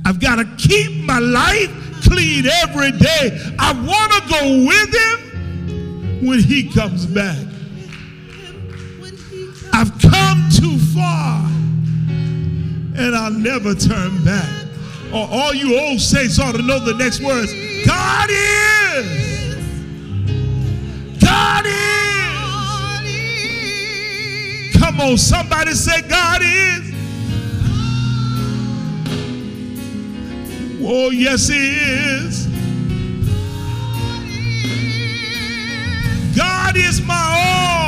I've 0.05 0.21
got 0.21 0.37
to 0.37 0.45
keep 0.57 1.05
my 1.05 1.19
life 1.19 1.71
clean 2.05 2.47
every 2.63 2.93
day. 2.93 3.55
I 3.59 3.73
want 3.73 4.13
to 4.13 4.21
go 4.29 4.67
with 4.67 4.95
him 4.95 6.27
when 6.27 6.39
he 6.41 6.71
comes 6.71 7.07
back. 7.07 7.37
I've 9.73 9.93
come 10.01 10.49
too 10.51 10.79
far 10.95 11.45
and 12.99 13.15
I'll 13.15 13.31
never 13.31 13.75
turn 13.75 14.25
back. 14.25 14.49
Or 15.13 15.27
all 15.31 15.55
you 15.55 15.79
old 15.79 16.01
saints 16.01 16.39
ought 16.39 16.55
to 16.57 16.63
know 16.63 16.79
the 16.79 16.95
next 16.95 17.21
words 17.21 17.53
God 17.87 18.29
is. 18.31 19.27
God 21.21 21.65
is. 21.67 21.73
Come 24.77 25.01
on, 25.01 25.17
somebody 25.19 25.73
say, 25.73 26.03
God 26.03 26.43
is. 26.43 26.66
Oh, 30.89 31.11
yes, 31.11 31.49
He 31.49 31.57
is. 31.57 32.47
God 36.37 36.77
is 36.77 37.03
my 37.03 37.83
all. 37.83 37.86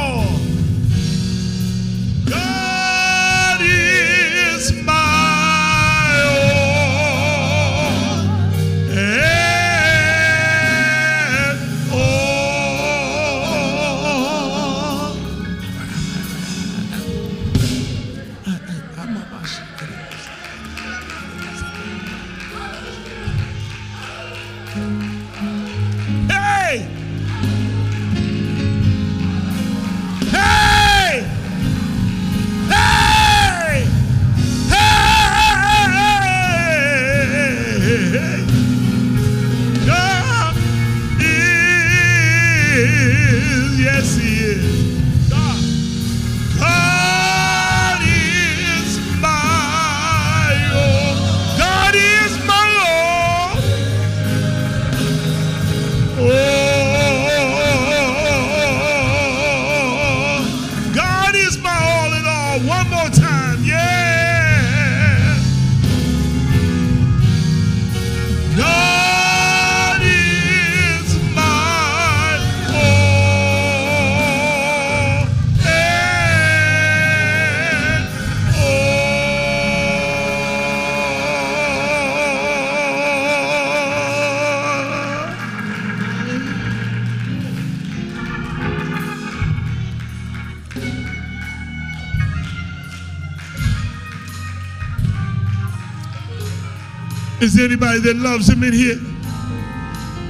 Is 97.40 97.54
there 97.54 97.66
anybody 97.66 98.00
that 98.00 98.16
loves 98.16 98.48
him 98.48 98.62
in 98.64 98.72
here? 98.72 98.98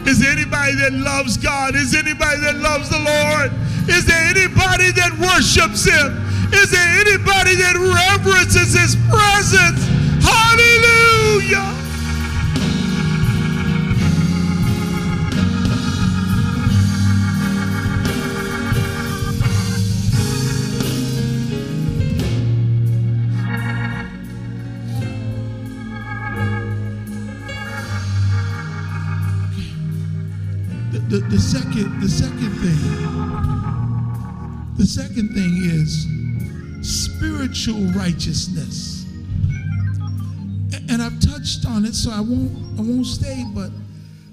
Is 0.06 0.20
there 0.20 0.32
anybody 0.32 0.74
that 0.76 0.92
loves 0.92 1.36
God? 1.36 1.74
Is 1.74 1.94
anybody 1.94 2.40
that 2.40 2.56
loves 2.56 2.88
the 2.88 2.98
Lord? 3.00 3.52
Is 3.88 4.04
there 4.04 4.24
anybody 4.28 4.92
that 4.92 5.16
worships 5.16 5.84
him? 5.84 6.20
Is 6.52 6.70
there 6.70 6.88
anybody 7.00 7.56
that 7.56 7.76
reverences 7.76 8.76
his 8.76 8.96
presence? 9.08 9.80
Hallelujah. 10.20 11.87
Second 31.78 32.00
the 32.00 32.08
second 32.08 32.54
thing. 32.58 32.78
The 34.76 34.86
second 34.86 35.28
thing 35.34 35.58
is 35.62 36.06
spiritual 36.82 37.86
righteousness. 37.92 39.04
And 40.90 41.02
i've 41.02 41.20
touched 41.20 41.66
on 41.66 41.84
it 41.84 41.94
so 41.94 42.10
i 42.10 42.20
won't 42.20 42.50
i 42.78 42.82
won't 42.82 43.06
stay 43.06 43.44
but 43.54 43.70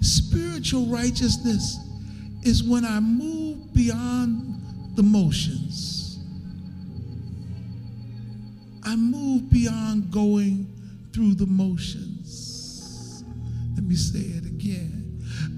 spiritual 0.02 0.86
righteousness 0.86 1.78
is 2.44 2.64
when 2.64 2.86
i 2.86 3.00
move 3.00 3.74
beyond 3.74 4.62
the 4.96 5.04
motions. 5.04 6.20
I 8.84 8.96
move 8.96 9.52
beyond 9.52 10.12
going 10.12 10.68
through 11.14 11.36
the 11.36 11.48
motions. 11.48 13.24
Let 13.76 13.84
me 13.84 13.96
say 13.96 14.20
it 14.20 14.46
again. 14.46 15.05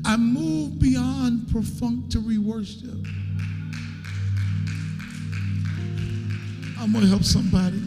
I 0.07 0.15
move 0.15 0.79
beyond 0.79 1.51
perfunctory 1.51 2.37
worship. 2.37 2.95
I'm 6.79 6.93
gonna 6.93 7.07
help 7.07 7.25
somebody. 7.25 7.81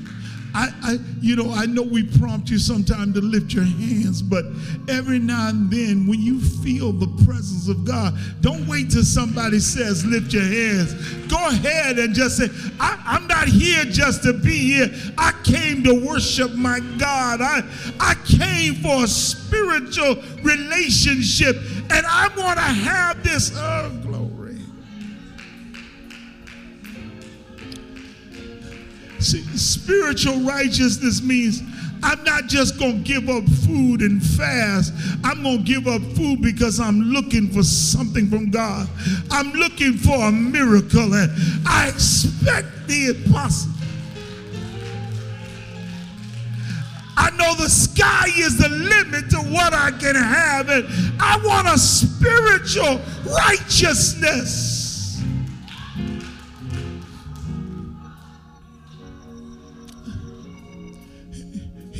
I, 0.54 0.68
I, 0.82 0.98
you 1.20 1.36
know, 1.36 1.52
I 1.52 1.66
know 1.66 1.82
we 1.82 2.02
prompt 2.02 2.50
you 2.50 2.58
sometime 2.58 3.12
to 3.14 3.20
lift 3.20 3.52
your 3.52 3.64
hands, 3.64 4.22
but 4.22 4.44
every 4.88 5.18
now 5.18 5.48
and 5.48 5.70
then 5.70 6.06
when 6.06 6.20
you 6.20 6.40
feel 6.40 6.92
the 6.92 7.06
presence 7.24 7.68
of 7.68 7.84
God, 7.84 8.18
don't 8.40 8.66
wait 8.66 8.90
till 8.90 9.04
somebody 9.04 9.60
says 9.60 10.04
lift 10.04 10.32
your 10.32 10.42
hands. 10.42 10.94
Go 11.28 11.36
ahead 11.48 11.98
and 11.98 12.14
just 12.14 12.36
say, 12.38 12.48
I, 12.80 13.00
I'm 13.04 13.26
not 13.26 13.48
here 13.48 13.84
just 13.84 14.22
to 14.24 14.32
be 14.32 14.74
here. 14.74 14.90
I 15.16 15.32
came 15.44 15.84
to 15.84 16.06
worship 16.06 16.54
my 16.54 16.80
God. 16.98 17.40
I, 17.40 17.62
I 18.00 18.14
came 18.24 18.74
for 18.76 19.04
a 19.04 19.08
spiritual 19.08 20.16
relationship, 20.42 21.56
and 21.90 22.06
I 22.06 22.28
want 22.36 22.58
to 22.58 22.64
have 22.64 23.22
this. 23.22 23.52
Oh, 23.54 23.90
glory. 24.02 24.39
See, 29.20 29.42
spiritual 29.56 30.40
righteousness 30.40 31.22
means 31.22 31.62
I'm 32.02 32.24
not 32.24 32.46
just 32.46 32.78
going 32.78 33.04
to 33.04 33.12
give 33.12 33.28
up 33.28 33.44
food 33.66 34.00
and 34.00 34.22
fast. 34.22 34.94
I'm 35.22 35.42
going 35.42 35.58
to 35.58 35.62
give 35.64 35.86
up 35.86 36.00
food 36.16 36.40
because 36.40 36.80
I'm 36.80 37.00
looking 37.00 37.48
for 37.50 37.62
something 37.62 38.28
from 38.28 38.50
God. 38.50 38.88
I'm 39.30 39.52
looking 39.52 39.92
for 39.94 40.16
a 40.16 40.32
miracle 40.32 41.14
and 41.14 41.30
I 41.66 41.88
expect 41.88 42.66
the 42.86 43.08
impossible. 43.08 43.74
I 47.18 47.30
know 47.36 47.54
the 47.56 47.68
sky 47.68 48.28
is 48.38 48.56
the 48.56 48.70
limit 48.70 49.28
to 49.30 49.38
what 49.52 49.74
I 49.74 49.90
can 49.90 50.14
have. 50.14 50.70
And 50.70 50.86
I 51.20 51.38
want 51.44 51.68
a 51.68 51.76
spiritual 51.76 52.98
righteousness. 53.46 54.79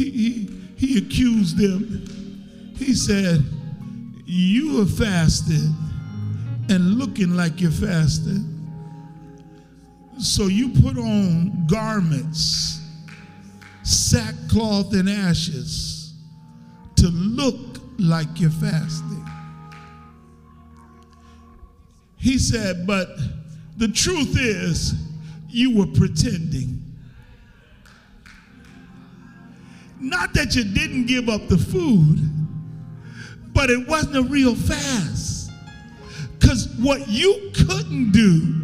He, 0.01 0.11
he, 0.11 0.51
he 0.77 0.99
accused 0.99 1.59
them. 1.59 2.73
He 2.79 2.95
said, 2.95 3.45
You 4.25 4.81
are 4.81 4.87
fasting 4.87 5.75
and 6.71 6.95
looking 6.95 7.37
like 7.37 7.61
you're 7.61 7.71
fasting. 7.71 8.47
So 10.19 10.47
you 10.47 10.71
put 10.71 10.97
on 10.97 11.67
garments, 11.67 12.81
sackcloth 13.83 14.95
and 14.95 15.11
ashes 15.11 16.15
to 16.97 17.09
look 17.09 17.79
like 17.99 18.41
you're 18.41 18.49
fasting. 18.49 19.27
He 22.17 22.39
said, 22.39 22.87
but 22.87 23.09
the 23.77 23.89
truth 23.89 24.35
is, 24.39 24.95
you 25.51 25.77
were 25.77 25.87
pretending. 25.87 26.90
Not 30.01 30.33
that 30.35 30.57
you 30.57 30.65
didn't 30.65 31.07
give 31.07 31.29
up 31.29 31.47
the 31.49 31.59
food, 31.59 32.19
but 33.53 33.71
it 33.71 33.87
wasn't 33.87 34.17
a 34.17 34.23
real 34.23 34.55
fast. 34.55 35.51
Because 36.39 36.69
what 36.79 37.07
you 37.07 37.53
couldn't 37.55 38.13
do, 38.13 38.57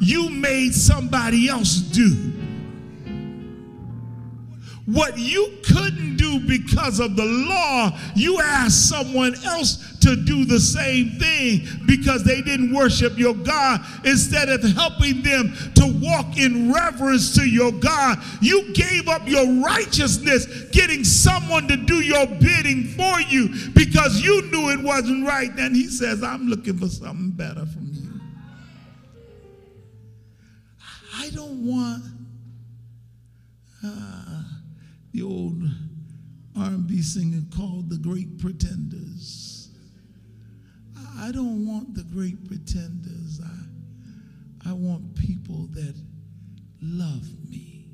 you 0.00 0.28
made 0.28 0.74
somebody 0.74 1.48
else 1.48 1.76
do. 1.76 2.37
What 4.90 5.18
you 5.18 5.52
couldn't 5.62 6.16
do 6.16 6.40
because 6.40 6.98
of 6.98 7.14
the 7.14 7.26
law, 7.26 7.90
you 8.16 8.40
asked 8.40 8.88
someone 8.88 9.34
else 9.44 9.98
to 10.00 10.16
do 10.16 10.46
the 10.46 10.58
same 10.58 11.10
thing 11.18 11.66
because 11.86 12.24
they 12.24 12.40
didn't 12.40 12.72
worship 12.72 13.18
your 13.18 13.34
God. 13.34 13.82
Instead 14.06 14.48
of 14.48 14.62
helping 14.62 15.20
them 15.20 15.52
to 15.74 16.00
walk 16.00 16.38
in 16.38 16.72
reverence 16.72 17.34
to 17.34 17.46
your 17.46 17.70
God, 17.70 18.18
you 18.40 18.72
gave 18.72 19.08
up 19.08 19.28
your 19.28 19.46
righteousness, 19.62 20.46
getting 20.70 21.04
someone 21.04 21.68
to 21.68 21.76
do 21.76 21.96
your 21.96 22.26
bidding 22.26 22.84
for 22.84 23.20
you 23.20 23.50
because 23.74 24.22
you 24.22 24.40
knew 24.50 24.70
it 24.70 24.80
wasn't 24.82 25.26
right. 25.26 25.54
Then 25.54 25.74
he 25.74 25.88
says, 25.88 26.22
I'm 26.22 26.48
looking 26.48 26.78
for 26.78 26.88
something 26.88 27.32
better 27.32 27.66
from 27.66 27.90
you. 27.92 28.08
I 31.14 31.28
don't 31.28 31.66
want 31.66 32.04
uh, 33.84 34.42
the 35.18 35.24
old 35.24 35.62
R&B 36.56 37.02
singer 37.02 37.42
called 37.56 37.90
the 37.90 37.96
Great 37.96 38.38
Pretenders. 38.38 39.70
I 41.18 41.32
don't 41.32 41.66
want 41.66 41.94
the 41.94 42.04
great 42.04 42.46
pretenders. 42.46 43.40
I, 43.44 44.70
I 44.70 44.72
want 44.72 45.16
people 45.16 45.66
that 45.72 45.94
love 46.80 47.26
me, 47.50 47.86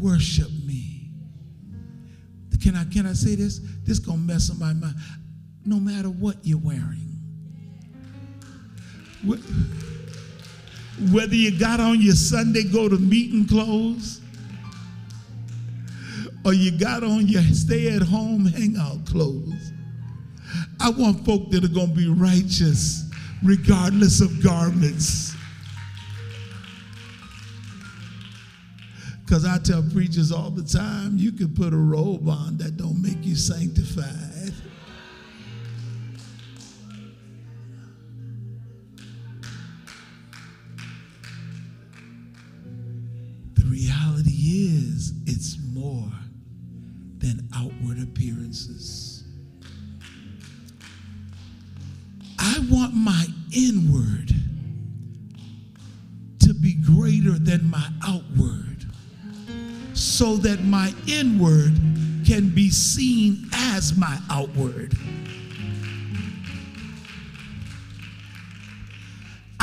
worship 0.00 0.50
me. 0.66 1.10
Can 2.60 2.74
I, 2.74 2.84
can 2.84 3.06
I 3.06 3.12
say 3.12 3.36
this? 3.36 3.60
This 3.84 4.00
gonna 4.00 4.18
mess 4.18 4.50
up 4.50 4.58
my 4.58 4.72
mind. 4.72 4.96
No 5.64 5.76
matter 5.76 6.08
what 6.08 6.38
you're 6.42 6.58
wearing. 6.58 7.04
Whether 11.12 11.36
you 11.36 11.56
got 11.56 11.78
on 11.78 12.00
your 12.00 12.16
Sunday 12.16 12.64
go 12.64 12.88
to 12.88 12.96
meeting 12.96 13.46
clothes 13.46 14.17
or 16.48 16.54
you 16.54 16.70
got 16.70 17.04
on 17.04 17.28
your 17.28 17.42
stay 17.42 17.94
at 17.94 18.00
home 18.00 18.46
hangout 18.46 19.04
clothes. 19.04 19.72
I 20.80 20.88
want 20.88 21.22
folk 21.26 21.50
that 21.50 21.62
are 21.62 21.68
going 21.68 21.88
to 21.88 21.94
be 21.94 22.08
righteous 22.08 23.04
regardless 23.44 24.22
of 24.22 24.42
garments. 24.42 25.36
Because 29.22 29.44
I 29.44 29.58
tell 29.58 29.84
preachers 29.92 30.32
all 30.32 30.48
the 30.48 30.62
time, 30.62 31.18
you 31.18 31.32
can 31.32 31.54
put 31.54 31.74
a 31.74 31.76
robe 31.76 32.26
on 32.26 32.56
that 32.56 32.78
don't 32.78 33.02
make 33.02 33.22
you 33.22 33.36
sanctified. 33.36 34.54
The 43.52 43.64
reality 43.66 44.30
is, 44.30 45.12
it's 45.26 45.58
more 45.74 46.10
than 47.18 47.48
outward 47.54 48.00
appearances. 48.02 49.24
I 52.38 52.66
want 52.70 52.94
my 52.94 53.26
inward 53.52 54.30
to 56.40 56.54
be 56.54 56.74
greater 56.74 57.38
than 57.38 57.68
my 57.68 57.88
outward 58.06 58.86
so 59.94 60.36
that 60.36 60.62
my 60.64 60.94
inward 61.06 61.74
can 62.26 62.50
be 62.54 62.70
seen 62.70 63.48
as 63.52 63.96
my 63.96 64.18
outward. 64.30 64.94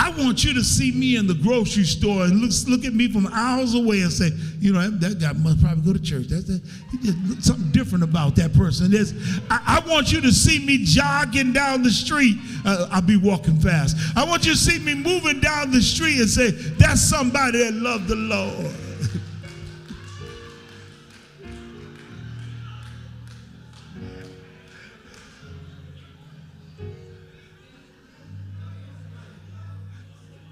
I 0.05 0.11
want 0.11 0.43
you 0.43 0.53
to 0.53 0.63
see 0.63 0.91
me 0.91 1.17
in 1.17 1.25
the 1.25 1.33
grocery 1.33 1.83
store 1.83 2.25
and 2.25 2.39
look, 2.39 2.51
look 2.67 2.85
at 2.85 2.93
me 2.93 3.11
from 3.11 3.25
aisles 3.31 3.73
away 3.73 4.01
and 4.01 4.13
say, 4.13 4.29
you 4.59 4.71
know, 4.71 4.87
that 4.87 5.19
guy 5.19 5.33
must 5.33 5.59
probably 5.59 5.81
go 5.81 5.93
to 5.93 5.99
church. 5.99 6.27
That's, 6.27 6.45
that, 6.45 7.37
something 7.41 7.71
different 7.71 8.03
about 8.03 8.35
that 8.35 8.53
person. 8.53 8.93
I, 9.49 9.81
I 9.83 9.89
want 9.89 10.11
you 10.11 10.21
to 10.21 10.31
see 10.31 10.63
me 10.63 10.85
jogging 10.85 11.53
down 11.53 11.81
the 11.81 11.89
street. 11.89 12.37
Uh, 12.63 12.87
I'll 12.91 13.01
be 13.01 13.17
walking 13.17 13.59
fast. 13.59 13.97
I 14.15 14.25
want 14.25 14.45
you 14.45 14.53
to 14.53 14.59
see 14.59 14.77
me 14.77 14.93
moving 14.93 15.39
down 15.39 15.71
the 15.71 15.81
street 15.81 16.19
and 16.19 16.29
say, 16.29 16.51
that's 16.51 17.01
somebody 17.01 17.63
that 17.63 17.73
loved 17.73 18.07
the 18.07 18.15
Lord. 18.15 18.84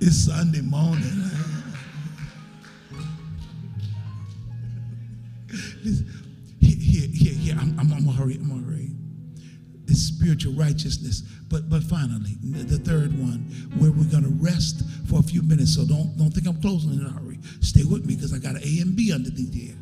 It's 0.06 0.26
Sunday 0.26 0.60
morning. 0.60 1.32
here, 6.60 6.76
here, 6.78 7.08
here, 7.14 7.34
here. 7.34 7.56
I'm, 7.58 7.80
I'm, 7.80 7.94
I'm 7.94 8.06
hurry. 8.08 8.36
I'm 8.36 8.50
gonna 8.50 8.66
hurry. 8.66 8.92
It's 9.88 10.02
spiritual 10.02 10.56
righteousness. 10.56 11.22
But 11.48 11.70
but 11.70 11.84
finally, 11.84 12.36
the 12.42 12.80
third 12.80 13.18
one, 13.18 13.48
where 13.78 13.94
we're 13.94 14.12
gonna 14.12 14.36
rest 14.42 14.84
for 15.08 15.20
a 15.20 15.24
few 15.24 15.42
minutes. 15.42 15.74
So 15.74 15.86
don't 15.86 16.18
don't 16.18 16.32
think 16.32 16.48
I'm 16.48 16.60
closing 16.60 16.92
in 16.92 17.06
a 17.06 17.10
hurry. 17.10 17.40
Stay 17.62 17.86
with 17.86 18.06
me 18.06 18.16
because 18.16 18.34
I 18.34 18.40
got 18.40 18.56
an 18.56 18.62
A 18.62 18.82
and 18.82 18.98
B 18.98 19.14
underneath 19.14 19.54
here. 19.54 19.78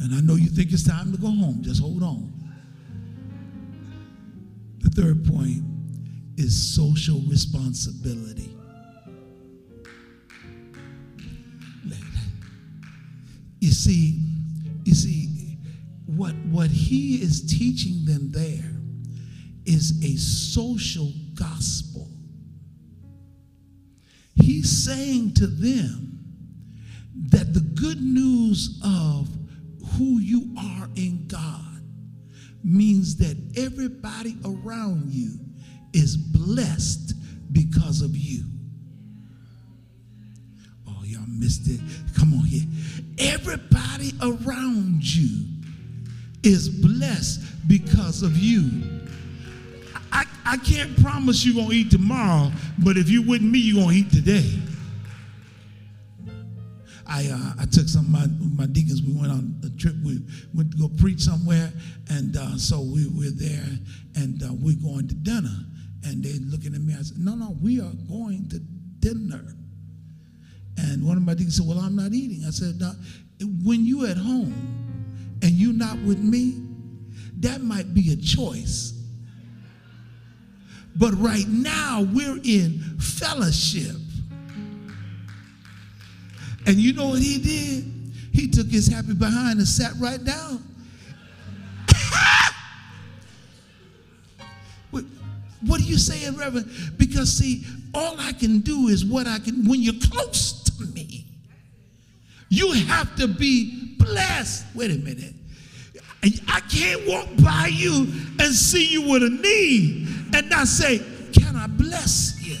And 0.00 0.14
I 0.14 0.22
know 0.22 0.36
you 0.36 0.48
think 0.48 0.72
it's 0.72 0.88
time 0.88 1.12
to 1.12 1.18
go 1.18 1.26
home. 1.26 1.58
Just 1.60 1.82
hold 1.82 2.02
on. 2.02 2.32
The 4.78 4.88
third 4.88 5.26
point 5.26 5.62
is 6.38 6.74
social 6.74 7.20
responsibility. 7.28 8.56
See, 13.84 14.20
you 14.84 14.94
see, 14.94 15.58
what, 16.06 16.34
what 16.50 16.70
he 16.70 17.16
is 17.16 17.42
teaching 17.42 18.04
them 18.04 18.30
there 18.30 18.70
is 19.64 20.02
a 20.04 20.16
social 20.18 21.12
gospel. 21.34 22.08
He's 24.34 24.70
saying 24.70 25.34
to 25.34 25.46
them 25.46 26.18
that 27.30 27.54
the 27.54 27.60
good 27.60 28.00
news 28.02 28.80
of 28.84 29.28
who 29.96 30.18
you 30.18 30.54
are 30.58 30.88
in 30.96 31.26
God 31.28 31.82
means 32.64 33.16
that 33.16 33.36
everybody 33.56 34.36
around 34.44 35.10
you 35.10 35.38
is 35.92 36.16
blessed 36.16 37.14
because 37.52 38.00
of 38.02 38.16
you. 38.16 38.44
Oh, 40.88 41.02
y'all 41.04 41.22
missed 41.28 41.68
it. 41.68 41.80
Come 42.16 42.34
on 42.34 42.44
here. 42.44 42.66
Everybody 43.22 44.12
around 44.20 45.02
you 45.02 45.46
is 46.42 46.68
blessed 46.68 47.68
because 47.68 48.22
of 48.22 48.36
you. 48.36 49.00
I, 50.10 50.24
I 50.44 50.56
can't 50.58 51.00
promise 51.00 51.44
you're 51.44 51.54
going 51.54 51.70
to 51.70 51.74
eat 51.76 51.90
tomorrow, 51.90 52.50
but 52.78 52.96
if 52.96 53.08
you 53.08 53.22
with 53.22 53.42
me, 53.42 53.60
you're 53.60 53.84
going 53.84 53.94
to 53.94 54.00
eat 54.00 54.10
today. 54.10 54.58
I, 57.06 57.28
uh, 57.28 57.62
I 57.62 57.66
took 57.66 57.88
some 57.88 58.06
of 58.06 58.10
my, 58.10 58.26
my 58.56 58.66
deacons, 58.66 59.02
we 59.02 59.12
went 59.12 59.30
on 59.30 59.54
a 59.64 59.70
trip, 59.78 59.94
we 60.04 60.18
went 60.54 60.72
to 60.72 60.78
go 60.78 60.88
preach 60.98 61.20
somewhere, 61.20 61.72
and 62.10 62.36
uh, 62.36 62.56
so 62.56 62.80
we 62.80 63.06
were 63.06 63.30
there, 63.30 63.68
and 64.16 64.42
uh, 64.42 64.48
we're 64.52 64.80
going 64.82 65.06
to 65.08 65.14
dinner. 65.14 65.56
And 66.04 66.24
they 66.24 66.38
looking 66.50 66.74
at 66.74 66.80
me, 66.80 66.94
I 66.98 67.02
said, 67.02 67.18
no, 67.18 67.34
no, 67.34 67.56
we 67.62 67.80
are 67.80 67.92
going 68.08 68.48
to 68.48 68.58
dinner. 68.98 69.44
And 70.78 71.06
one 71.06 71.16
of 71.16 71.22
my 71.22 71.34
deacons 71.34 71.56
said, 71.56 71.66
well, 71.66 71.78
I'm 71.78 71.96
not 71.96 72.12
eating. 72.12 72.44
I 72.46 72.50
said, 72.50 72.80
when 73.64 73.84
you 73.84 74.06
at 74.06 74.16
home, 74.16 74.54
and 75.42 75.50
you 75.50 75.72
not 75.72 75.98
with 76.02 76.20
me, 76.20 76.62
that 77.40 77.62
might 77.62 77.92
be 77.92 78.12
a 78.12 78.16
choice. 78.16 78.92
But 80.94 81.14
right 81.14 81.48
now, 81.48 82.06
we're 82.12 82.38
in 82.44 82.78
fellowship. 82.98 83.96
And 86.66 86.76
you 86.76 86.92
know 86.92 87.08
what 87.08 87.18
he 87.18 87.38
did? 87.38 87.84
He 88.32 88.46
took 88.48 88.68
his 88.68 88.86
happy 88.86 89.14
behind 89.14 89.58
and 89.58 89.66
sat 89.66 89.94
right 89.98 90.22
down. 90.22 90.62
what, 94.90 95.80
are 95.80 95.84
you 95.84 95.98
saying, 95.98 96.36
Reverend? 96.36 96.70
Because, 96.96 97.32
see, 97.32 97.64
all 97.94 98.14
I 98.20 98.32
can 98.32 98.60
do 98.60 98.86
is 98.88 99.04
what 99.04 99.26
I 99.26 99.40
can, 99.40 99.68
when 99.68 99.82
you're 99.82 100.00
close 100.10 100.61
me, 100.86 101.26
you 102.48 102.72
have 102.72 103.14
to 103.16 103.28
be 103.28 103.96
blessed. 103.98 104.66
Wait 104.74 104.90
a 104.90 104.98
minute. 104.98 105.34
I 106.48 106.60
can't 106.60 107.06
walk 107.08 107.26
by 107.42 107.68
you 107.72 108.06
and 108.38 108.54
see 108.54 108.86
you 108.86 109.02
with 109.10 109.24
a 109.24 109.30
need 109.30 110.06
and 110.34 110.48
not 110.48 110.68
say, 110.68 111.00
Can 111.32 111.56
I 111.56 111.66
bless 111.66 112.40
you? 112.40 112.56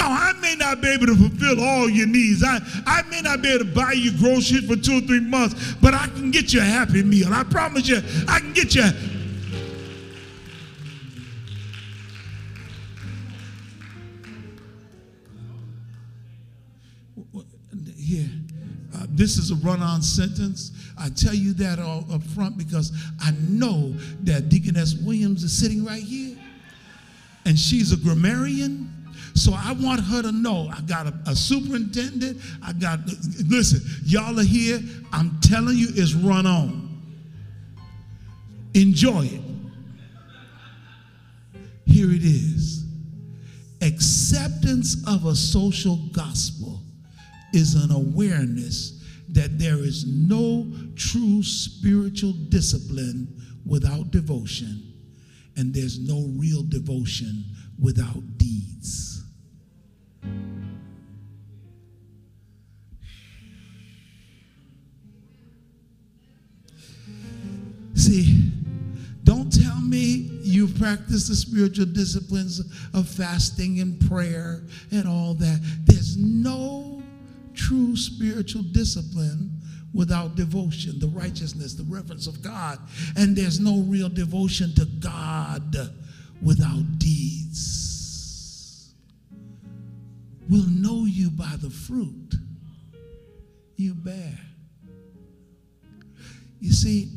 No, 0.00 0.06
I 0.06 0.32
may 0.40 0.54
not 0.56 0.80
be 0.80 0.88
able 0.88 1.06
to 1.06 1.14
fulfill 1.14 1.62
all 1.62 1.90
your 1.90 2.06
needs. 2.06 2.42
I, 2.42 2.60
I 2.86 3.02
may 3.10 3.20
not 3.20 3.42
be 3.42 3.48
able 3.48 3.66
to 3.66 3.74
buy 3.74 3.92
you 3.92 4.16
groceries 4.16 4.66
for 4.66 4.76
two 4.76 4.98
or 4.98 5.00
three 5.02 5.20
months, 5.20 5.74
but 5.82 5.92
I 5.92 6.06
can 6.06 6.30
get 6.30 6.54
you 6.54 6.60
a 6.60 6.64
happy 6.64 7.02
meal. 7.02 7.28
I 7.30 7.44
promise 7.44 7.86
you, 7.86 8.00
I 8.26 8.40
can 8.40 8.54
get 8.54 8.74
you. 8.74 8.84
This 19.14 19.36
is 19.36 19.50
a 19.50 19.56
run 19.56 19.82
on 19.82 20.02
sentence. 20.02 20.72
I 20.98 21.08
tell 21.10 21.34
you 21.34 21.52
that 21.54 21.78
all 21.78 22.04
up 22.12 22.22
front 22.22 22.56
because 22.56 22.92
I 23.20 23.32
know 23.48 23.94
that 24.22 24.48
Deaconess 24.48 24.94
Williams 24.94 25.42
is 25.44 25.56
sitting 25.56 25.84
right 25.84 26.02
here 26.02 26.36
and 27.44 27.58
she's 27.58 27.92
a 27.92 27.96
grammarian. 27.96 28.88
So 29.34 29.52
I 29.54 29.72
want 29.72 30.00
her 30.00 30.22
to 30.22 30.32
know 30.32 30.70
I 30.72 30.80
got 30.82 31.06
a, 31.06 31.14
a, 31.26 31.34
superintendent. 31.34 32.40
I 32.62 32.72
got, 32.72 33.00
listen, 33.46 33.80
y'all 34.04 34.38
are 34.38 34.44
here. 34.44 34.80
I'm 35.12 35.38
telling 35.40 35.76
you, 35.76 35.88
it's 35.90 36.12
run 36.12 36.46
on. 36.46 37.00
Enjoy 38.74 39.24
it. 39.24 39.40
Here 41.86 42.10
it 42.10 42.22
is. 42.22 42.84
Acceptance 43.80 45.02
of 45.08 45.26
a 45.26 45.34
social 45.34 45.96
gospel 46.12 46.80
is 47.52 47.74
an 47.74 47.90
awareness 47.90 49.01
that 49.32 49.58
there 49.58 49.78
is 49.78 50.06
no 50.06 50.70
true 50.94 51.42
spiritual 51.42 52.32
discipline 52.32 53.28
without 53.66 54.10
devotion, 54.10 54.92
and 55.56 55.74
there's 55.74 55.98
no 55.98 56.26
real 56.36 56.62
devotion 56.62 57.44
without 57.78 58.38
deeds. 58.38 59.24
See, 67.94 68.50
don't 69.24 69.52
tell 69.52 69.80
me 69.80 70.40
you've 70.42 70.76
practiced 70.78 71.28
the 71.28 71.36
spiritual 71.36 71.86
disciplines 71.86 72.60
of 72.92 73.08
fasting 73.08 73.80
and 73.80 74.00
prayer 74.08 74.62
and 74.90 75.06
all 75.06 75.34
that. 75.34 75.60
There's 75.86 76.16
no 76.16 77.01
true 77.54 77.96
spiritual 77.96 78.62
discipline 78.62 79.50
without 79.94 80.34
devotion, 80.34 80.98
the 80.98 81.08
righteousness, 81.08 81.74
the 81.74 81.84
reverence 81.84 82.26
of 82.26 82.42
God. 82.42 82.78
And 83.16 83.36
there's 83.36 83.60
no 83.60 83.82
real 83.82 84.08
devotion 84.08 84.74
to 84.76 84.86
God 85.00 85.76
without 86.42 86.98
deeds. 86.98 88.94
We'll 90.48 90.66
know 90.68 91.04
you 91.04 91.30
by 91.30 91.54
the 91.60 91.70
fruit 91.70 92.34
you 93.76 93.94
bear. 93.94 94.38
You 96.60 96.72
see, 96.72 97.08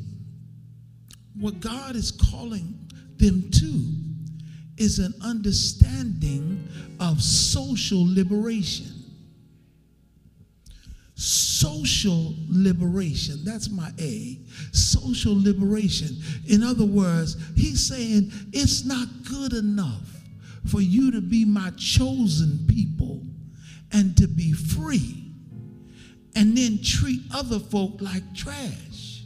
what 1.39 1.59
God 1.59 1.95
is 1.95 2.11
calling 2.11 2.79
them 3.17 3.49
to 3.51 3.85
is 4.77 4.99
an 4.99 5.13
understanding 5.21 6.67
of 6.99 7.21
social 7.21 8.03
liberation 8.05 8.94
social 11.15 12.35
liberation. 12.49 13.39
That's 13.43 13.69
my 13.69 13.91
A. 13.99 14.37
Social 14.73 15.33
liberation. 15.41 16.09
In 16.47 16.61
other 16.61 16.85
words, 16.85 17.37
he's 17.55 17.85
saying 17.85 18.31
it's 18.51 18.85
not 18.85 19.07
good 19.29 19.53
enough 19.53 20.11
for 20.67 20.81
you 20.81 21.11
to 21.11 21.21
be 21.21 21.45
my 21.45 21.71
chosen 21.77 22.65
people 22.67 23.21
and 23.93 24.15
to 24.17 24.27
be 24.27 24.51
free 24.51 25.31
and 26.35 26.57
then 26.57 26.79
treat 26.83 27.21
other 27.33 27.59
folk 27.59 28.01
like 28.01 28.35
trash. 28.35 29.23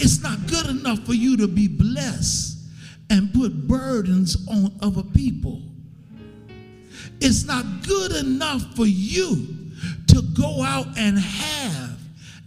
It's 0.00 0.20
not 0.20 0.48
good 0.48 0.66
enough 0.66 1.06
for 1.06 1.14
you 1.14 1.36
to 1.36 1.46
be 1.46 1.68
blessed 1.68 2.58
and 3.08 3.32
put 3.32 3.68
burdens 3.68 4.48
on 4.48 4.72
other 4.82 5.04
people 5.04 5.62
it's 7.22 7.44
not 7.44 7.64
good 7.86 8.12
enough 8.12 8.74
for 8.74 8.86
you 8.86 9.46
to 10.08 10.22
go 10.36 10.62
out 10.62 10.86
and 10.98 11.18
have 11.18 11.98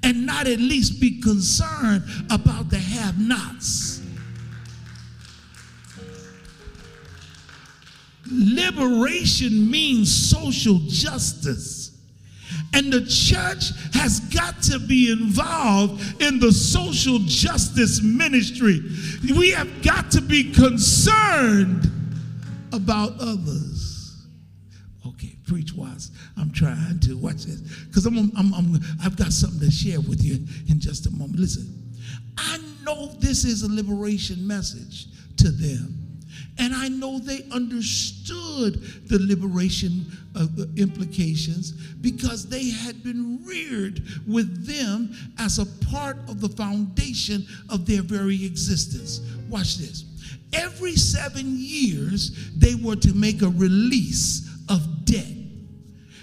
and 0.04 0.26
not 0.26 0.48
at 0.48 0.60
least 0.60 1.00
be 1.00 1.22
concerned 1.22 2.04
about 2.30 2.70
the 2.70 2.78
have 2.78 3.18
nots. 3.18 4.02
Liberation 8.30 9.70
means 9.70 10.14
social 10.14 10.80
justice. 10.88 11.92
And 12.74 12.92
the 12.92 13.06
church 13.06 13.72
has 13.94 14.20
got 14.20 14.62
to 14.64 14.80
be 14.80 15.12
involved 15.12 16.22
in 16.22 16.40
the 16.40 16.52
social 16.52 17.20
justice 17.20 18.02
ministry. 18.04 18.82
We 19.38 19.52
have 19.52 19.82
got 19.82 20.12
to 20.12 20.22
be 20.22 20.52
concerned 20.52 21.90
about 22.74 23.14
others 23.20 23.75
preach 25.48 25.74
wise. 25.74 26.12
I'm 26.38 26.52
trying 26.52 27.00
to 27.02 27.18
watch 27.18 27.46
this 27.46 27.62
because 27.86 28.06
I'm, 28.06 28.18
I'm, 28.18 28.54
I'm, 28.54 28.80
I've 29.04 29.16
got 29.16 29.32
something 29.32 29.60
to 29.60 29.72
share 29.72 30.00
with 30.00 30.24
you 30.24 30.46
in 30.70 30.80
just 30.80 31.06
a 31.08 31.12
moment. 31.12 31.40
Listen, 31.40 31.68
I 32.38 32.60
know 32.84 33.08
this 33.20 33.46
is 33.46 33.64
a 33.64 33.72
liberation 33.72 34.46
message 34.46 35.08
to 35.38 35.50
them. 35.50 36.02
And 36.58 36.74
I 36.74 36.88
know 36.88 37.20
they 37.20 37.44
understood 37.52 38.82
the 39.08 39.20
liberation 39.20 40.06
uh, 40.36 40.48
implications 40.78 41.72
because 42.02 42.48
they 42.48 42.70
had 42.70 43.04
been 43.04 43.44
reared 43.46 44.02
with 44.26 44.66
them 44.66 45.14
as 45.38 45.60
a 45.60 45.66
part 45.86 46.18
of 46.30 46.40
the 46.40 46.50
foundation 46.50 47.46
of 47.70 47.86
their 47.86 48.02
very 48.02 48.46
existence. 48.46 49.20
Watch 49.50 49.78
this. 49.78 50.06
Every 50.54 50.96
seven 50.96 51.56
years, 51.58 52.52
they 52.56 52.76
were 52.76 52.96
to 52.98 53.14
make 53.14 53.42
a 53.42 53.50
release 53.50 54.45
of 54.45 54.45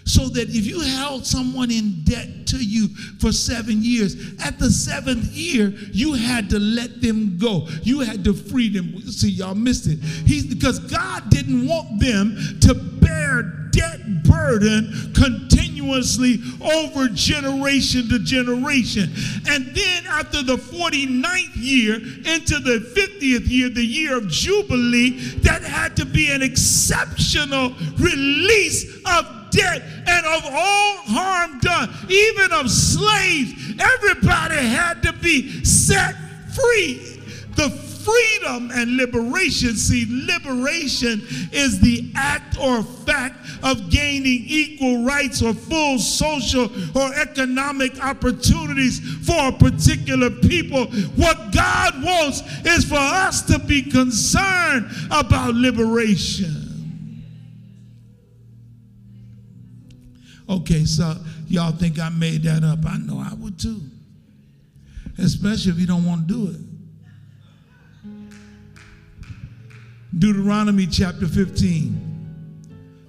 so 0.05 0.29
that 0.29 0.49
if 0.49 0.67
you 0.67 0.81
held 0.81 1.27
someone 1.27 1.71
in 1.71 2.03
debt 2.05 2.47
to 2.49 2.57
you 2.57 2.89
for 3.19 3.33
seven 3.33 3.83
years, 3.83 4.17
at 4.45 4.59
the 4.59 4.71
seventh 4.71 5.33
year, 5.33 5.73
you 5.93 6.13
had 6.15 6.51
to 6.51 6.59
let 6.59 7.01
them 7.01 7.39
go. 7.39 7.69
You 7.83 8.01
had 8.01 8.25
to 8.25 8.35
free 8.35 8.69
them. 8.69 9.01
See, 9.11 9.31
y'all 9.31 9.55
missed 9.55 9.87
it. 9.87 9.99
He's 10.01 10.47
because 10.47 10.79
God 10.79 11.31
didn't 11.31 11.67
want 11.67 12.01
them 12.01 12.37
to 12.61 12.75
bear 12.75 13.43
debt 13.73 14.23
burden 14.23 15.13
continuously 15.15 16.39
over 16.61 17.09
generation 17.09 18.09
to 18.09 18.19
generation. 18.19 19.11
And 19.49 19.67
then 19.75 20.07
after 20.07 20.43
the 20.43 20.57
49th 20.57 21.57
year 21.57 21.97
into 21.97 22.59
the 22.59 22.79
50th 22.95 23.49
year, 23.49 23.69
the 23.69 23.85
year 23.85 24.17
of 24.17 24.29
Jubilee, 24.29 25.11
that 25.41 25.63
had 25.63 25.97
to 25.97 26.05
be 26.05 26.31
an 26.31 26.43
exceptional 26.43 27.75
release 27.99 28.85
of 29.07 29.42
debt 29.53 29.83
and 30.07 30.27
of 30.27 30.45
all 30.45 30.97
harm 31.07 31.61
done, 31.61 31.89
even 32.09 32.53
of 32.53 32.71
slaves. 32.71 33.53
Everybody 33.79 34.57
had 34.57 35.03
to 35.05 35.13
be 35.13 35.65
set 35.65 36.17
free. 36.55 37.21
The 37.55 37.71
freedom 38.05 38.71
and 38.73 38.97
liberation. 38.97 39.77
See, 39.77 40.07
liberation 40.09 41.23
is 41.53 41.81
the 41.81 42.11
act 42.15 42.59
or 42.59 42.83
fact 42.83 43.37
of 43.63 43.91
gaining 43.91 44.45
equal 44.47 45.05
rights 45.05 45.43
or 45.43 45.55
full 45.55 45.99
social 45.99 46.71
or 46.97 47.15
economic 47.15 48.03
opportunities 48.05 49.01
for 49.27 49.49
a 49.49 49.53
particular 49.53 50.31
people. 50.31 50.87
What 51.17 51.53
God 51.53 52.03
wants 52.03 52.43
is 52.65 52.85
for 52.85 52.97
us 52.97 53.43
to 53.43 53.59
be 53.59 53.83
concerned 53.83 54.91
about 55.11 55.55
liberation. 55.55 56.72
Okay, 60.49 60.85
so 60.85 61.17
y'all 61.47 61.73
think 61.73 61.99
I 61.99 62.09
made 62.09 62.43
that 62.43 62.65
up. 62.65 62.81
I 62.87 62.99
know 62.99 63.19
I 63.19 63.35
would 63.35 63.59
too. 63.59 63.81
Especially 65.19 65.73
if 65.73 65.79
you 65.79 65.87
don't 65.87 66.05
want 66.05 66.29
to 66.29 66.35
do 66.35 66.51
it. 66.51 66.61
Deuteronomy 70.19 70.87
chapter 70.87 71.27
15. 71.27 72.11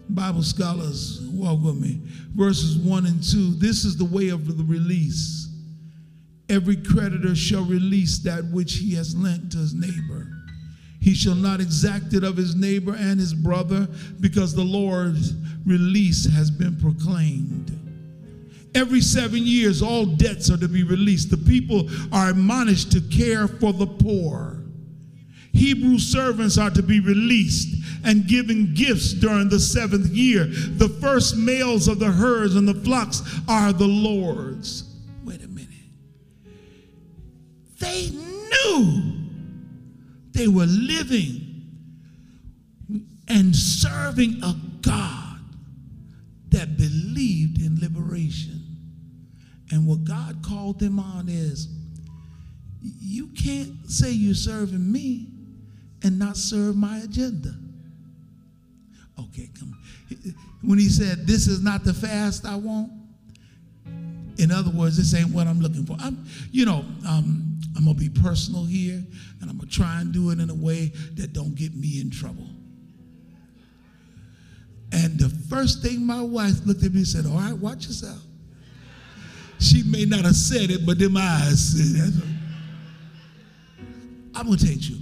Bible 0.10 0.44
scholars, 0.44 1.22
walk 1.32 1.62
with 1.64 1.76
me. 1.76 2.02
Verses 2.36 2.78
1 2.78 3.06
and 3.06 3.24
2. 3.24 3.56
This 3.56 3.84
is 3.84 3.98
the 3.98 4.06
way 4.06 4.30
of 4.30 4.58
the 4.58 4.64
release. 4.64 5.50
Every 6.50 6.76
creditor 6.76 7.36
shall 7.36 7.64
release 7.64 8.20
that 8.20 8.46
which 8.46 8.76
he 8.76 8.94
has 8.96 9.16
lent 9.16 9.52
to 9.54 9.58
his 9.58 9.74
neighbor. 9.74 10.28
He 11.04 11.14
shall 11.14 11.36
not 11.36 11.60
exact 11.60 12.14
it 12.14 12.24
of 12.24 12.38
his 12.38 12.56
neighbor 12.56 12.96
and 12.96 13.20
his 13.20 13.34
brother, 13.34 13.90
because 14.22 14.56
the 14.56 14.64
Lord's 14.64 15.34
release 15.66 16.26
has 16.26 16.50
been 16.50 16.78
proclaimed. 16.78 17.78
Every 18.74 19.02
seven 19.02 19.46
years, 19.46 19.82
all 19.82 20.06
debts 20.06 20.50
are 20.50 20.58
to 20.58 20.70
be 20.70 20.84
released. 20.84 21.30
The 21.30 21.38
people 21.38 21.90
are 22.14 22.30
admonished 22.30 22.94
to 22.94 23.02
care 23.02 23.50
for 23.50 23.74
the 23.74 23.86
poor. 23.86 24.64
Hebrew 25.52 26.00
servants 26.00 26.58
are 26.58 26.72
to 26.72 26.82
be 26.82 27.02
released 27.02 27.76
and 28.06 28.26
given 28.26 28.74
gifts 28.74 29.12
during 29.12 29.50
the 29.50 29.60
seventh 29.60 30.08
year. 30.08 30.46
The 30.46 30.90
first 31.02 31.36
males 31.36 31.90
of 31.90 32.00
the 32.00 32.12
herds 32.12 32.56
and 32.56 32.66
the 32.66 32.74
flocks 32.76 33.22
are 33.50 33.74
the 33.74 33.88
Lord's. 33.88 34.86
Wait 35.26 35.44
a 35.44 35.48
minute. 35.50 35.70
They 37.80 38.10
knew 38.10 39.13
they 40.34 40.48
were 40.48 40.66
living 40.66 41.54
and 43.28 43.56
serving 43.56 44.42
a 44.44 44.56
God 44.82 45.40
that 46.50 46.78
believed 46.78 47.62
in 47.62 47.80
liberation. 47.80 48.62
And 49.72 49.88
what 49.88 50.04
God 50.04 50.44
called 50.46 50.80
them 50.80 51.00
on 51.00 51.30
is 51.30 51.68
you 52.82 53.28
can't 53.28 53.90
say 53.90 54.12
you're 54.12 54.36
serving 54.36 54.92
me 54.92 55.28
and 56.04 56.20
not 56.20 56.38
serve 56.38 56.76
my 56.76 56.98
agenda. 56.98 57.56
Okay, 59.20 59.50
come 59.58 59.74
on. 59.74 60.36
When 60.62 60.78
he 60.78 60.90
said, 60.90 61.26
This 61.26 61.48
is 61.48 61.64
not 61.64 61.84
the 61.84 61.94
fast 61.94 62.46
I 62.46 62.56
want, 62.56 62.92
in 64.38 64.52
other 64.52 64.72
words, 64.72 64.98
this 64.98 65.14
ain't 65.14 65.34
what 65.34 65.48
I'm 65.48 65.60
looking 65.60 65.86
for. 65.86 65.96
I'm, 66.00 66.26
you 66.52 66.66
know, 66.66 66.86
um, 67.08 67.53
I'm 67.76 67.86
gonna 67.86 67.98
be 67.98 68.10
personal 68.10 68.66
here, 68.66 69.04
and 69.42 69.50
I'm 69.50 69.58
gonna 69.58 69.70
try 69.70 70.02
and 70.02 70.14
do 70.14 70.30
it 70.30 70.40
in 70.40 70.50
a 70.50 70.56
way 70.56 70.92
that 71.16 71.34
don't 71.34 71.56
get 71.56 71.76
me 71.76 72.00
in 72.02 72.12
trouble. 72.12 72.48
And 74.92 75.18
the 75.18 75.30
first 75.50 75.82
thing 75.82 76.06
my 76.06 76.22
wife 76.22 76.66
looked 76.66 76.84
at 76.84 76.92
me 76.92 77.00
and 77.00 77.08
said, 77.08 77.26
All 77.26 77.38
right, 77.38 77.54
watch 77.54 77.88
yourself. 77.88 78.22
She 79.60 79.82
may 79.84 80.06
not 80.06 80.26
have 80.26 80.36
said 80.36 80.70
it, 80.70 80.86
but 80.86 81.00
them 81.00 81.18
eyes 81.18 81.60
said 81.60 82.14
it. 82.14 82.24
I'm 84.36 84.46
gonna 84.46 84.58
take 84.58 84.90
you. 84.90 84.98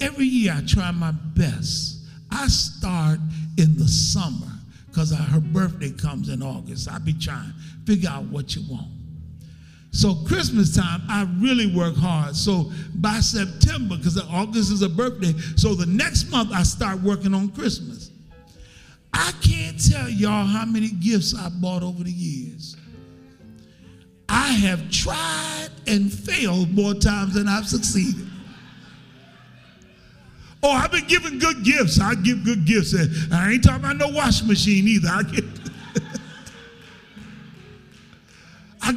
Every 0.00 0.26
year 0.26 0.54
I 0.56 0.62
try 0.66 0.90
my 0.92 1.12
best. 1.12 2.06
I 2.30 2.46
start 2.48 3.18
in 3.58 3.76
the 3.76 3.86
summer 3.86 4.50
because 4.86 5.12
her 5.12 5.40
birthday 5.40 5.90
comes 5.90 6.28
in 6.28 6.42
August. 6.42 6.90
I 6.90 6.98
be 6.98 7.12
trying 7.12 7.52
figure 7.86 8.10
out 8.10 8.24
what 8.24 8.54
you 8.56 8.62
want. 8.70 8.93
So 9.94 10.16
Christmas 10.26 10.74
time, 10.74 11.02
I 11.08 11.24
really 11.38 11.72
work 11.72 11.94
hard. 11.94 12.34
So 12.34 12.72
by 12.96 13.20
September, 13.20 13.96
because 13.96 14.20
August 14.20 14.72
is 14.72 14.82
a 14.82 14.88
birthday, 14.88 15.32
so 15.54 15.74
the 15.74 15.86
next 15.86 16.32
month 16.32 16.50
I 16.52 16.64
start 16.64 17.00
working 17.00 17.32
on 17.32 17.50
Christmas. 17.50 18.10
I 19.12 19.30
can't 19.40 19.80
tell 19.92 20.08
y'all 20.08 20.46
how 20.46 20.64
many 20.64 20.88
gifts 20.88 21.32
I 21.38 21.48
bought 21.48 21.84
over 21.84 22.02
the 22.02 22.10
years. 22.10 22.76
I 24.28 24.48
have 24.48 24.90
tried 24.90 25.68
and 25.86 26.12
failed 26.12 26.70
more 26.72 26.94
times 26.94 27.34
than 27.34 27.46
I've 27.46 27.68
succeeded. 27.68 28.26
Oh, 30.60 30.72
I've 30.72 30.90
been 30.90 31.06
giving 31.06 31.38
good 31.38 31.62
gifts. 31.62 32.00
I 32.00 32.16
give 32.16 32.44
good 32.44 32.64
gifts. 32.64 32.96
I 33.30 33.52
ain't 33.52 33.62
talking 33.62 33.84
about 33.84 33.98
no 33.98 34.08
washing 34.08 34.48
machine 34.48 34.88
either. 34.88 35.08
I 35.08 35.22
give, 35.22 35.63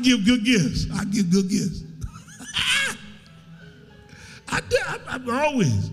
give 0.07 0.25
good 0.25 0.45
gifts. 0.45 0.87
I 0.93 1.03
give 1.05 1.29
good 1.29 1.49
gifts. 1.49 1.83
I, 4.49 4.61
do, 4.61 4.77
I, 4.87 4.97
I, 5.09 5.45
always. 5.45 5.91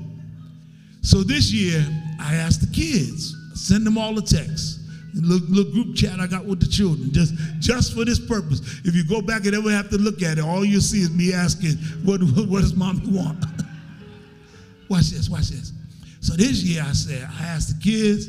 So 1.03 1.23
this 1.23 1.53
year, 1.53 1.85
I 2.21 2.35
asked 2.37 2.61
the 2.61 2.73
kids, 2.73 3.37
send 3.55 3.87
them 3.87 3.99
all 3.99 4.17
a 4.19 4.23
text. 4.23 4.81
Little, 5.15 5.47
little 5.49 5.73
group 5.73 5.95
chat 5.95 6.19
I 6.19 6.27
got 6.27 6.45
with 6.45 6.61
the 6.61 6.67
children, 6.67 7.12
just, 7.12 7.35
just 7.61 7.95
for 7.95 8.05
this 8.05 8.19
purpose. 8.19 8.61
If 8.85 8.97
you 8.97 9.05
go 9.07 9.23
back 9.23 9.47
and 9.47 9.55
ever 9.55 9.71
have 9.71 9.89
to 9.91 9.99
look 9.99 10.23
at 10.23 10.39
it, 10.39 10.45
all 10.45 10.65
you 10.65 10.81
see 10.81 11.03
is 11.03 11.11
me 11.11 11.33
asking, 11.33 11.77
what, 12.05 12.21
what, 12.21 12.49
what 12.49 12.61
does 12.62 12.75
mommy 12.75 13.07
want? 13.07 13.45
Watch 14.89 15.11
this, 15.11 15.31
watch 15.31 15.49
this. 15.49 15.73
So 16.21 16.35
this 16.35 16.62
year 16.62 16.85
I 16.87 16.93
said, 16.93 17.27
I 17.41 17.47
asked 17.47 17.75
the 17.75 17.83
kids, 17.83 18.29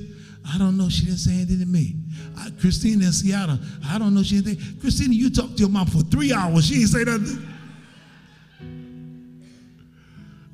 I 0.54 0.58
don't 0.58 0.78
know, 0.78 0.90
she 0.90 1.06
didn't 1.06 1.20
say 1.20 1.34
anything 1.34 1.60
to 1.60 1.66
me. 1.66 1.96
I, 2.38 2.50
Christina 2.60 3.06
in 3.06 3.12
Seattle, 3.12 3.60
I 3.88 3.98
don't 3.98 4.14
know, 4.14 4.24
she 4.24 4.42
didn't. 4.42 4.80
Christina, 4.80 5.14
you 5.14 5.30
talked 5.30 5.45
your 5.60 5.70
mom 5.70 5.88
for 5.88 6.00
three 6.00 6.34
hours. 6.34 6.68
She 6.68 6.76
didn't 6.76 6.90
say 6.90 7.04
nothing. 7.04 7.48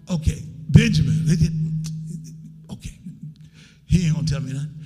Okay, 0.10 0.42
Benjamin, 0.70 1.26
okay, 2.70 2.98
he 3.88 4.08
ain't 4.08 4.16
gonna 4.16 4.28
tell 4.28 4.42
me 4.42 4.52
nothing. 4.52 4.86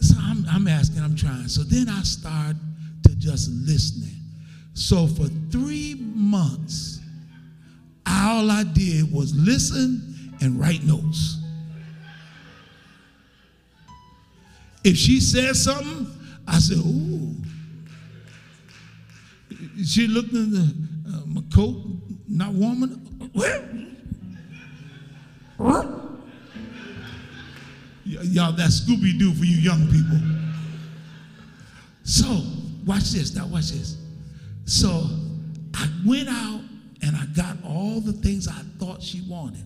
So 0.00 0.16
I'm, 0.20 0.44
I'm 0.50 0.68
asking, 0.68 1.02
I'm 1.02 1.16
trying. 1.16 1.48
So 1.48 1.62
then 1.62 1.88
I 1.88 2.02
start 2.02 2.56
to 3.04 3.14
just 3.16 3.50
listening. 3.50 4.16
So 4.74 5.06
for 5.06 5.26
three 5.50 5.94
months, 5.94 7.00
all 8.06 8.50
I 8.50 8.64
did 8.64 9.10
was 9.12 9.34
listen 9.34 10.34
and 10.42 10.60
write 10.60 10.82
notes. 10.82 11.38
If 14.84 14.96
she 14.96 15.20
says 15.20 15.62
something, 15.62 16.06
I 16.46 16.58
said, 16.58 16.78
ooh. 16.78 17.34
She 19.84 20.06
looked 20.06 20.32
in 20.32 20.50
the, 20.50 20.74
uh, 21.08 21.20
my 21.26 21.42
coat, 21.54 21.76
not 22.28 22.52
warm 22.52 22.82
enough. 22.82 22.98
Y'all, 28.04 28.52
that's 28.52 28.80
Scooby 28.80 29.18
Doo 29.18 29.32
for 29.32 29.44
you 29.44 29.56
young 29.56 29.86
people. 29.90 30.18
So, 32.04 32.42
watch 32.84 33.10
this. 33.12 33.34
Now, 33.34 33.46
watch 33.46 33.70
this. 33.70 33.96
So, 34.64 35.06
I 35.74 35.88
went 36.06 36.28
out 36.28 36.60
and 37.02 37.16
I 37.16 37.26
got 37.34 37.56
all 37.64 38.00
the 38.00 38.12
things 38.12 38.48
I 38.48 38.62
thought 38.78 39.02
she 39.02 39.22
wanted. 39.22 39.64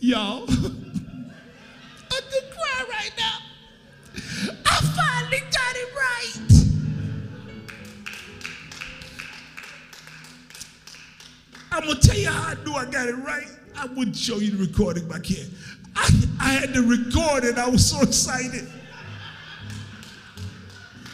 Y'all, 0.00 0.44
I 0.48 2.20
could 2.30 2.50
cry 2.50 2.84
right 2.88 3.12
now. 3.16 3.38
I 4.66 4.80
finally 4.96 5.40
got 5.50 5.76
it 5.76 5.94
right. 5.94 6.47
I'm 11.78 11.86
gonna 11.86 12.00
tell 12.00 12.18
you 12.18 12.28
how 12.28 12.50
I 12.50 12.64
knew 12.64 12.72
I 12.72 12.86
got 12.86 13.08
it 13.08 13.14
right. 13.14 13.46
I 13.76 13.86
wouldn't 13.86 14.16
show 14.16 14.38
you 14.38 14.50
the 14.50 14.56
recording, 14.56 15.08
I 15.12 15.20
can't. 15.20 15.48
I, 15.94 16.10
I 16.40 16.48
had 16.54 16.74
to 16.74 16.82
record 16.82 17.44
it. 17.44 17.56
I 17.56 17.68
was 17.68 17.88
so 17.88 18.00
excited. 18.00 18.66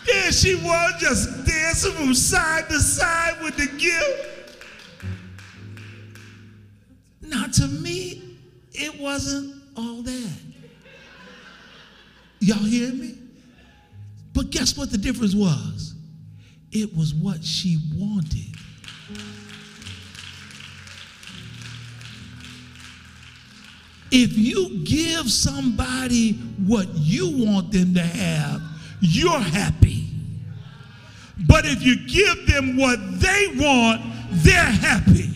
There 0.06 0.32
she 0.32 0.54
was, 0.54 0.94
just 0.98 1.44
dancing 1.44 1.92
from 1.92 2.14
side 2.14 2.70
to 2.70 2.80
side 2.80 3.42
with 3.42 3.58
the 3.58 3.66
gift. 3.76 4.56
Now, 7.20 7.44
to 7.44 7.68
me, 7.68 8.38
it 8.72 8.98
wasn't 8.98 9.62
all 9.76 10.00
that. 10.00 10.38
Y'all 12.40 12.56
hear 12.56 12.90
me? 12.90 13.18
But 14.32 14.48
guess 14.48 14.78
what 14.78 14.90
the 14.90 14.98
difference 14.98 15.34
was? 15.34 15.94
It 16.72 16.96
was 16.96 17.12
what 17.12 17.44
she 17.44 17.78
wanted. 17.96 18.54
If 24.16 24.38
you 24.38 24.78
give 24.84 25.28
somebody 25.28 26.34
what 26.64 26.86
you 26.94 27.44
want 27.44 27.72
them 27.72 27.94
to 27.94 28.00
have, 28.00 28.62
you're 29.00 29.40
happy. 29.40 30.04
But 31.48 31.64
if 31.66 31.82
you 31.82 31.96
give 32.06 32.46
them 32.46 32.76
what 32.76 32.96
they 33.18 33.48
want, 33.56 34.02
they're 34.30 34.54
happy. 34.54 35.30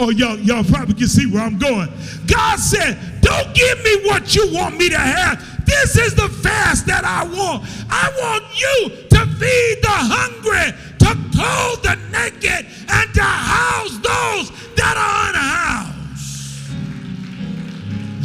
Oh, 0.00 0.10
y'all, 0.10 0.36
y'all 0.40 0.64
probably 0.64 0.94
can 0.94 1.06
see 1.06 1.30
where 1.30 1.44
I'm 1.44 1.56
going. 1.56 1.88
God 2.26 2.58
said, 2.58 2.98
Don't 3.20 3.54
give 3.54 3.84
me 3.84 4.08
what 4.08 4.34
you 4.34 4.52
want 4.52 4.76
me 4.76 4.88
to 4.88 4.98
have. 4.98 5.66
This 5.66 5.96
is 5.98 6.16
the 6.16 6.28
fast 6.28 6.84
that 6.86 7.04
I 7.04 7.22
want. 7.22 7.62
I 7.88 8.10
want 8.18 8.44
you 8.58 8.88
to 9.08 9.26
feed 9.38 9.78
the 9.82 9.88
hungry, 9.88 10.74
to 10.98 11.14
clothe 11.30 11.82
the 11.84 11.94
naked, 12.10 12.66
and 12.88 13.14
to 13.14 13.22
house 13.22 13.92
those 13.98 14.74
that 14.74 14.96
are 14.96 15.28
unhoused. 15.30 15.87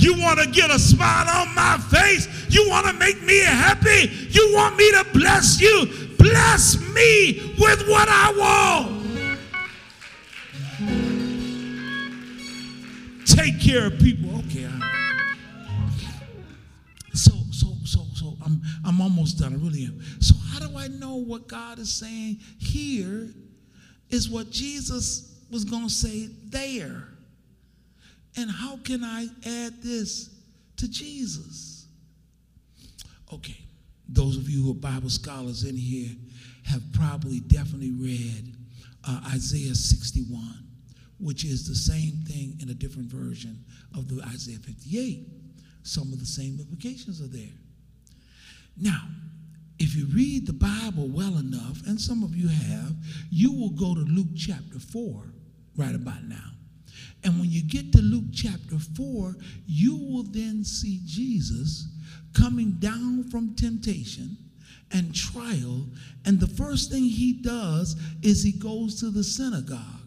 You 0.03 0.19
want 0.19 0.37
to 0.39 0.47
get 0.47 0.69
a 0.69 0.77
smile 0.77 1.29
on 1.29 1.55
my 1.55 1.77
face? 1.89 2.27
You 2.49 2.69
want 2.69 2.87
to 2.87 2.93
make 2.93 3.23
me 3.23 3.39
happy? 3.39 4.11
You 4.29 4.51
want 4.53 4.75
me 4.75 4.91
to 4.91 5.05
bless 5.13 5.61
you? 5.61 5.85
Bless 6.17 6.77
me 6.93 7.55
with 7.57 7.87
what 7.87 8.09
I 8.09 8.33
want. 8.37 9.03
Take 13.25 13.61
care 13.61 13.87
of 13.87 13.97
people. 13.99 14.39
Okay. 14.39 14.69
So, 17.13 17.31
so, 17.51 17.67
so, 17.85 18.05
so 18.13 18.37
I'm 18.45 18.61
I'm 18.83 18.99
almost 18.99 19.39
done. 19.39 19.53
I 19.53 19.55
really 19.55 19.85
am. 19.85 20.01
So 20.19 20.35
how 20.49 20.59
do 20.59 20.77
I 20.77 20.89
know 20.89 21.15
what 21.15 21.47
God 21.47 21.79
is 21.79 21.89
saying 21.89 22.39
here 22.59 23.29
is 24.09 24.29
what 24.29 24.51
Jesus 24.51 25.39
was 25.49 25.63
going 25.63 25.87
to 25.87 25.93
say 25.93 26.27
there? 26.49 27.12
And 28.37 28.49
how 28.49 28.77
can 28.77 29.03
I 29.03 29.27
add 29.45 29.81
this 29.81 30.29
to 30.77 30.89
Jesus? 30.89 31.87
Okay, 33.31 33.57
those 34.09 34.37
of 34.37 34.49
you 34.49 34.63
who 34.63 34.71
are 34.71 34.75
Bible 34.75 35.09
scholars 35.09 35.63
in 35.63 35.75
here 35.75 36.15
have 36.65 36.81
probably 36.93 37.39
definitely 37.41 37.91
read 37.91 38.55
uh, 39.07 39.21
Isaiah 39.33 39.75
61, 39.75 40.41
which 41.19 41.45
is 41.45 41.67
the 41.67 41.75
same 41.75 42.23
thing 42.27 42.57
in 42.61 42.69
a 42.69 42.73
different 42.73 43.09
version 43.09 43.63
of 43.95 44.07
the 44.07 44.23
Isaiah 44.23 44.59
58. 44.59 45.27
Some 45.83 46.13
of 46.13 46.19
the 46.19 46.25
same 46.25 46.59
implications 46.59 47.21
are 47.21 47.27
there. 47.27 47.53
Now, 48.77 49.01
if 49.79 49.95
you 49.95 50.05
read 50.07 50.47
the 50.47 50.53
Bible 50.53 51.09
well 51.09 51.37
enough, 51.37 51.85
and 51.85 51.99
some 51.99 52.23
of 52.23 52.35
you 52.35 52.47
have, 52.47 52.95
you 53.29 53.51
will 53.51 53.71
go 53.71 53.93
to 53.93 54.01
Luke 54.01 54.27
chapter 54.35 54.79
4 54.79 55.23
right 55.75 55.95
about 55.95 56.23
now. 56.23 56.51
And 57.23 57.39
when 57.39 57.49
you 57.49 57.63
get 57.63 57.91
to 57.93 58.01
Luke 58.01 58.25
chapter 58.33 58.77
4, 58.77 59.35
you 59.65 59.97
will 59.97 60.23
then 60.23 60.63
see 60.63 60.99
Jesus 61.05 61.87
coming 62.33 62.71
down 62.79 63.23
from 63.29 63.55
temptation 63.55 64.37
and 64.91 65.15
trial. 65.15 65.87
And 66.25 66.39
the 66.39 66.47
first 66.47 66.91
thing 66.91 67.03
he 67.03 67.33
does 67.33 67.95
is 68.21 68.43
he 68.43 68.51
goes 68.51 68.99
to 68.99 69.09
the 69.09 69.23
synagogue 69.23 70.02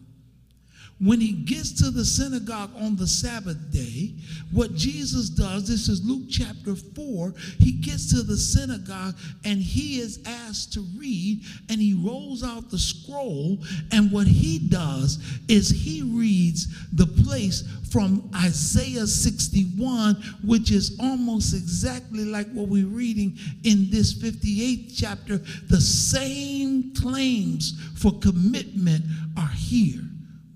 when 0.99 1.21
he 1.21 1.31
gets 1.31 1.73
to 1.73 1.91
the 1.91 2.03
synagogue 2.03 2.71
on 2.79 2.95
the 2.95 3.05
Sabbath 3.05 3.71
day, 3.71 4.15
what 4.51 4.73
Jesus 4.73 5.29
does, 5.29 5.67
this 5.67 5.89
is 5.89 6.03
Luke 6.03 6.25
chapter 6.29 6.75
4, 6.75 7.33
he 7.59 7.73
gets 7.73 8.09
to 8.15 8.23
the 8.23 8.37
synagogue 8.37 9.13
and 9.45 9.59
he 9.61 9.99
is 9.99 10.19
asked 10.25 10.73
to 10.73 10.81
read, 10.97 11.43
and 11.69 11.79
he 11.79 11.93
rolls 11.93 12.43
out 12.43 12.71
the 12.71 12.79
scroll. 12.79 13.59
And 13.91 14.11
what 14.11 14.25
he 14.25 14.57
does 14.57 15.19
is 15.47 15.69
he 15.69 16.01
reads 16.01 16.67
the 16.93 17.05
place 17.05 17.63
from 17.91 18.29
Isaiah 18.35 19.05
61, 19.05 20.15
which 20.43 20.71
is 20.71 20.97
almost 20.99 21.53
exactly 21.53 22.25
like 22.25 22.51
what 22.53 22.69
we're 22.69 22.87
reading 22.87 23.37
in 23.63 23.89
this 23.91 24.13
58th 24.15 24.93
chapter. 24.95 25.37
The 25.69 25.79
same 25.81 26.93
claims 26.95 27.79
for 27.95 28.17
commitment 28.19 29.05
are 29.37 29.47
here. 29.49 30.06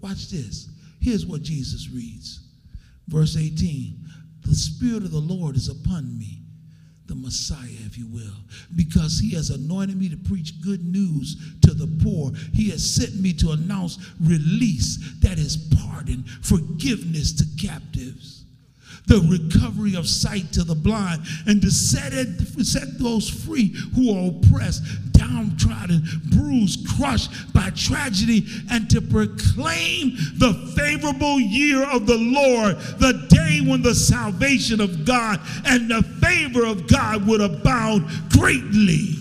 Watch 0.02 0.30
this. 0.30 0.70
Here's 1.00 1.26
what 1.26 1.42
Jesus 1.42 1.90
reads. 1.90 2.42
Verse 3.08 3.38
18 3.38 3.98
The 4.46 4.56
Spirit 4.56 5.04
of 5.04 5.12
the 5.12 5.20
Lord 5.20 5.56
is 5.56 5.70
upon 5.70 6.18
me, 6.18 6.44
the 7.08 7.16
Messiah, 7.16 7.86
if 7.86 7.98
you 7.98 8.08
will, 8.08 8.38
because 8.76 9.20
he 9.20 9.36
has 9.36 9.50
anointed 9.50 9.98
me 9.98 10.10
to 10.10 10.18
preach 10.18 10.62
good 10.62 10.84
news 10.86 11.36
to 11.62 11.74
the 11.74 11.88
poor. 12.04 12.32
He 12.54 12.70
has 12.70 12.84
sent 12.84 13.20
me 13.20 13.34
to 13.34 13.52
announce 13.52 13.98
release, 14.20 14.98
that 15.22 15.38
is, 15.38 15.58
pardon, 15.58 16.24
forgiveness 16.42 17.34
to 17.34 17.68
captives 17.68 18.41
the 19.08 19.20
recovery 19.30 19.96
of 19.96 20.08
sight 20.08 20.52
to 20.54 20.64
the 20.64 20.76
blind, 20.76 21.22
and 21.48 21.62
to 21.62 21.72
set, 21.72 22.14
it, 22.14 22.28
set 22.66 22.98
those 23.00 23.30
free 23.30 23.76
who 23.96 24.16
are 24.16 24.30
oppressed, 24.30 24.84
downtrodden, 25.12 26.02
bruised, 26.32 26.88
crushed 26.98 27.32
by 27.54 27.70
tragedy, 27.72 28.46
and 28.72 28.90
to 28.90 29.02
proclaim 29.02 30.16
the 30.38 30.54
favorable 30.76 31.40
year 31.40 31.84
of 31.90 32.06
the 32.06 32.18
Lord, 32.18 32.78
the 33.00 33.28
day 33.30 33.60
when 33.68 33.82
the 33.82 33.96
salvation 33.96 34.80
of 34.80 35.06
God 35.06 35.40
and 35.66 35.90
the 35.90 36.04
favor 36.22 36.66
of 36.66 36.88
God 36.88 37.28
would 37.28 37.42
abound 37.42 38.08
greatly. 38.30 39.16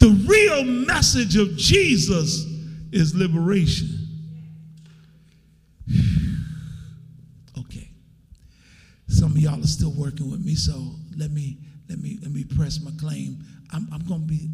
The 0.00 0.10
real 0.28 0.64
message 0.64 1.36
of 1.36 1.56
Jesus 1.56 2.44
is 2.92 3.14
liberation. 3.14 3.88
Some 9.34 9.44
of 9.44 9.50
y'all 9.50 9.64
are 9.64 9.66
still 9.66 9.90
working 9.90 10.30
with 10.30 10.44
me, 10.44 10.54
so 10.54 10.92
let 11.16 11.32
me 11.32 11.58
let 11.88 11.98
me 11.98 12.20
let 12.22 12.30
me 12.30 12.44
press 12.44 12.80
my 12.80 12.92
claim. 13.00 13.44
I'm, 13.72 13.88
I'm 13.92 14.06
going 14.06 14.20
to 14.20 14.26
be. 14.28 14.48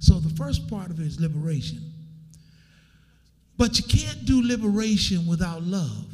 So 0.00 0.20
the 0.20 0.28
first 0.36 0.68
part 0.68 0.90
of 0.90 1.00
it 1.00 1.06
is 1.06 1.18
liberation, 1.18 1.80
but 3.56 3.78
you 3.78 3.84
can't 3.84 4.26
do 4.26 4.46
liberation 4.46 5.26
without 5.26 5.62
love. 5.62 6.12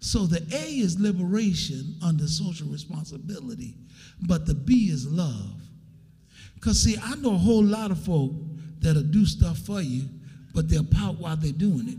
So 0.00 0.26
the 0.26 0.46
A 0.52 0.80
is 0.80 1.00
liberation 1.00 1.94
under 2.04 2.26
social 2.26 2.68
responsibility, 2.68 3.76
but 4.26 4.44
the 4.44 4.54
B 4.54 4.90
is 4.90 5.10
love. 5.10 5.54
Because, 6.56 6.78
see, 6.82 6.98
I 7.02 7.14
know 7.14 7.32
a 7.32 7.38
whole 7.38 7.64
lot 7.64 7.90
of 7.90 7.98
folk 8.04 8.32
that'll 8.78 9.02
do 9.02 9.24
stuff 9.24 9.56
for 9.56 9.80
you, 9.80 10.06
but 10.54 10.68
they'll 10.68 10.84
pout 10.84 11.18
while 11.18 11.36
they're 11.36 11.50
doing 11.52 11.88
it. 11.88 11.96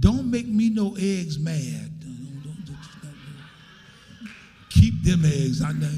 Don't 0.00 0.25
make 0.36 0.48
me 0.48 0.68
no 0.68 0.94
eggs 0.98 1.38
mad. 1.38 1.92
Keep 4.68 5.02
them 5.02 5.24
eggs. 5.24 5.62
I 5.62 5.72
know. 5.72 5.90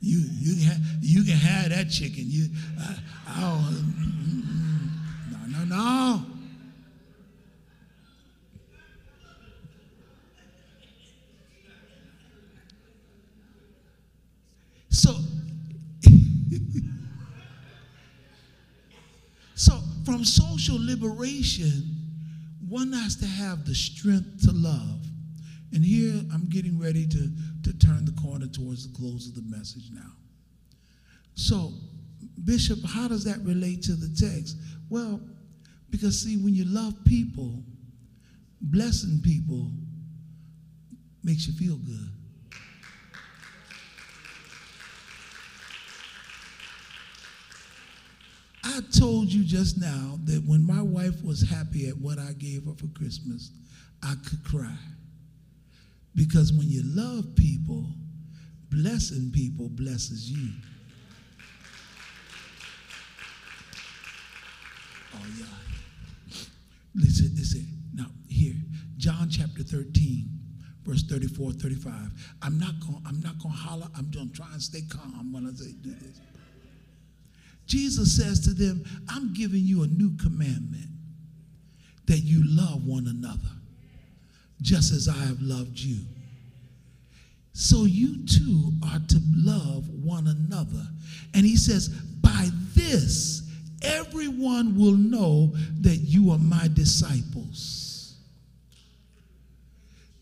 You, 0.00 0.18
you, 0.40 0.54
can 0.54 0.64
have, 0.64 0.80
you 1.02 1.22
can 1.24 1.36
have 1.36 1.70
that 1.70 1.90
chicken. 1.90 2.24
You, 2.26 2.46
I, 2.80 2.96
I 3.28 3.40
don't, 3.40 3.60
mm, 3.60 4.12
mm, 4.30 4.42
mm, 5.32 5.50
no, 5.50 5.64
no, 5.64 5.64
no. 5.64 6.26
So, 14.90 15.16
so 19.54 19.80
from 20.04 20.24
social 20.24 20.76
liberation, 20.78 21.94
one 22.68 22.92
has 22.92 23.16
to 23.16 23.26
have 23.26 23.64
the 23.64 23.74
strength 23.74 24.42
to 24.44 24.52
love. 24.52 25.06
And 25.72 25.84
here 25.84 26.20
I'm 26.32 26.46
getting 26.48 26.78
ready 26.78 27.06
to, 27.06 27.30
to 27.64 27.78
turn 27.78 28.04
the 28.04 28.12
corner 28.20 28.46
towards 28.46 28.88
the 28.88 28.96
close 28.96 29.28
of 29.28 29.34
the 29.34 29.42
message 29.56 29.90
now. 29.92 30.12
So, 31.34 31.72
Bishop, 32.44 32.78
how 32.86 33.08
does 33.08 33.24
that 33.24 33.38
relate 33.40 33.82
to 33.84 33.92
the 33.92 34.08
text? 34.08 34.56
Well, 34.88 35.20
because 35.90 36.20
see, 36.22 36.36
when 36.36 36.54
you 36.54 36.64
love 36.64 36.94
people, 37.04 37.62
blessing 38.60 39.20
people 39.22 39.70
makes 41.22 41.46
you 41.46 41.54
feel 41.54 41.76
good. 41.76 42.13
I 48.74 48.80
told 48.98 49.32
you 49.32 49.44
just 49.44 49.78
now 49.78 50.18
that 50.24 50.42
when 50.44 50.66
my 50.66 50.82
wife 50.82 51.22
was 51.22 51.48
happy 51.48 51.88
at 51.88 51.96
what 51.96 52.18
I 52.18 52.32
gave 52.32 52.64
her 52.64 52.74
for 52.74 52.88
Christmas, 52.88 53.52
I 54.02 54.14
could 54.28 54.42
cry. 54.42 54.76
Because 56.16 56.52
when 56.52 56.68
you 56.68 56.82
love 56.84 57.36
people, 57.36 57.86
blessing 58.70 59.30
people 59.32 59.68
blesses 59.68 60.28
you. 60.28 60.50
Oh, 65.14 65.26
yeah. 65.38 65.44
Listen, 66.96 67.30
listen. 67.36 67.68
Now, 67.94 68.06
here, 68.28 68.56
John 68.96 69.28
chapter 69.30 69.62
13, 69.62 70.28
verse 70.84 71.04
34, 71.04 71.52
35. 71.52 71.92
I'm 72.42 72.58
not 72.58 72.80
going 72.80 73.00
I'm 73.06 73.20
not 73.20 73.38
gonna 73.38 73.54
holler. 73.54 73.86
I'm 73.96 74.10
to 74.10 74.28
try 74.32 74.46
and 74.52 74.60
stay 74.60 74.82
calm 74.88 75.32
when 75.32 75.46
I 75.46 75.52
say 75.52 75.70
do 75.80 75.94
this. 75.94 76.20
Jesus 77.66 78.16
says 78.16 78.40
to 78.40 78.50
them, 78.50 78.84
I'm 79.08 79.32
giving 79.32 79.62
you 79.62 79.82
a 79.82 79.86
new 79.86 80.16
commandment 80.16 80.90
that 82.06 82.18
you 82.18 82.42
love 82.44 82.86
one 82.86 83.06
another 83.06 83.38
just 84.60 84.92
as 84.92 85.08
I 85.08 85.24
have 85.26 85.40
loved 85.40 85.78
you. 85.78 86.04
So 87.52 87.84
you 87.84 88.26
too 88.26 88.72
are 88.84 89.00
to 89.08 89.20
love 89.36 89.88
one 90.02 90.26
another. 90.26 90.86
And 91.34 91.46
he 91.46 91.56
says, 91.56 91.88
By 91.88 92.48
this, 92.74 93.42
everyone 93.82 94.76
will 94.76 94.96
know 94.96 95.52
that 95.80 95.96
you 95.96 96.32
are 96.32 96.38
my 96.38 96.68
disciples, 96.74 98.16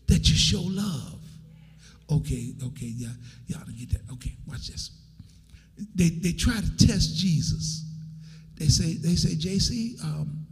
that 0.07 0.29
you 0.29 0.35
show 0.35 0.61
love. 0.61 1.19
Okay, 2.11 2.53
okay, 2.63 2.91
yeah, 2.95 3.07
y'all 3.47 3.61
get 3.77 3.89
that. 3.91 4.13
Okay, 4.13 4.35
watch 4.47 4.67
this 4.67 4.91
they, 5.95 6.09
they 6.09 6.33
try 6.33 6.55
to 6.55 6.87
test 6.87 7.15
Jesus. 7.15 7.85
they 8.57 8.67
say, 8.67 8.93
they 8.93 9.15
say, 9.15 9.35
JC, 9.35 10.03
um, 10.03 10.45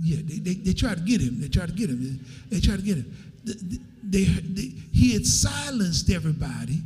yeah, 0.00 0.18
they, 0.24 0.38
they, 0.38 0.54
they 0.54 0.72
try 0.72 0.94
to 0.94 1.00
get 1.00 1.20
him. 1.20 1.40
They 1.40 1.48
try 1.48 1.66
to 1.66 1.72
get 1.72 1.90
him. 1.90 2.20
They, 2.50 2.56
they 2.56 2.60
try 2.60 2.76
to 2.76 2.82
get 2.82 2.96
him. 2.96 3.34
They, 4.02 4.24
they, 4.24 4.72
he 4.92 5.12
had 5.12 5.26
silenced 5.26 6.10
everybody. 6.10 6.82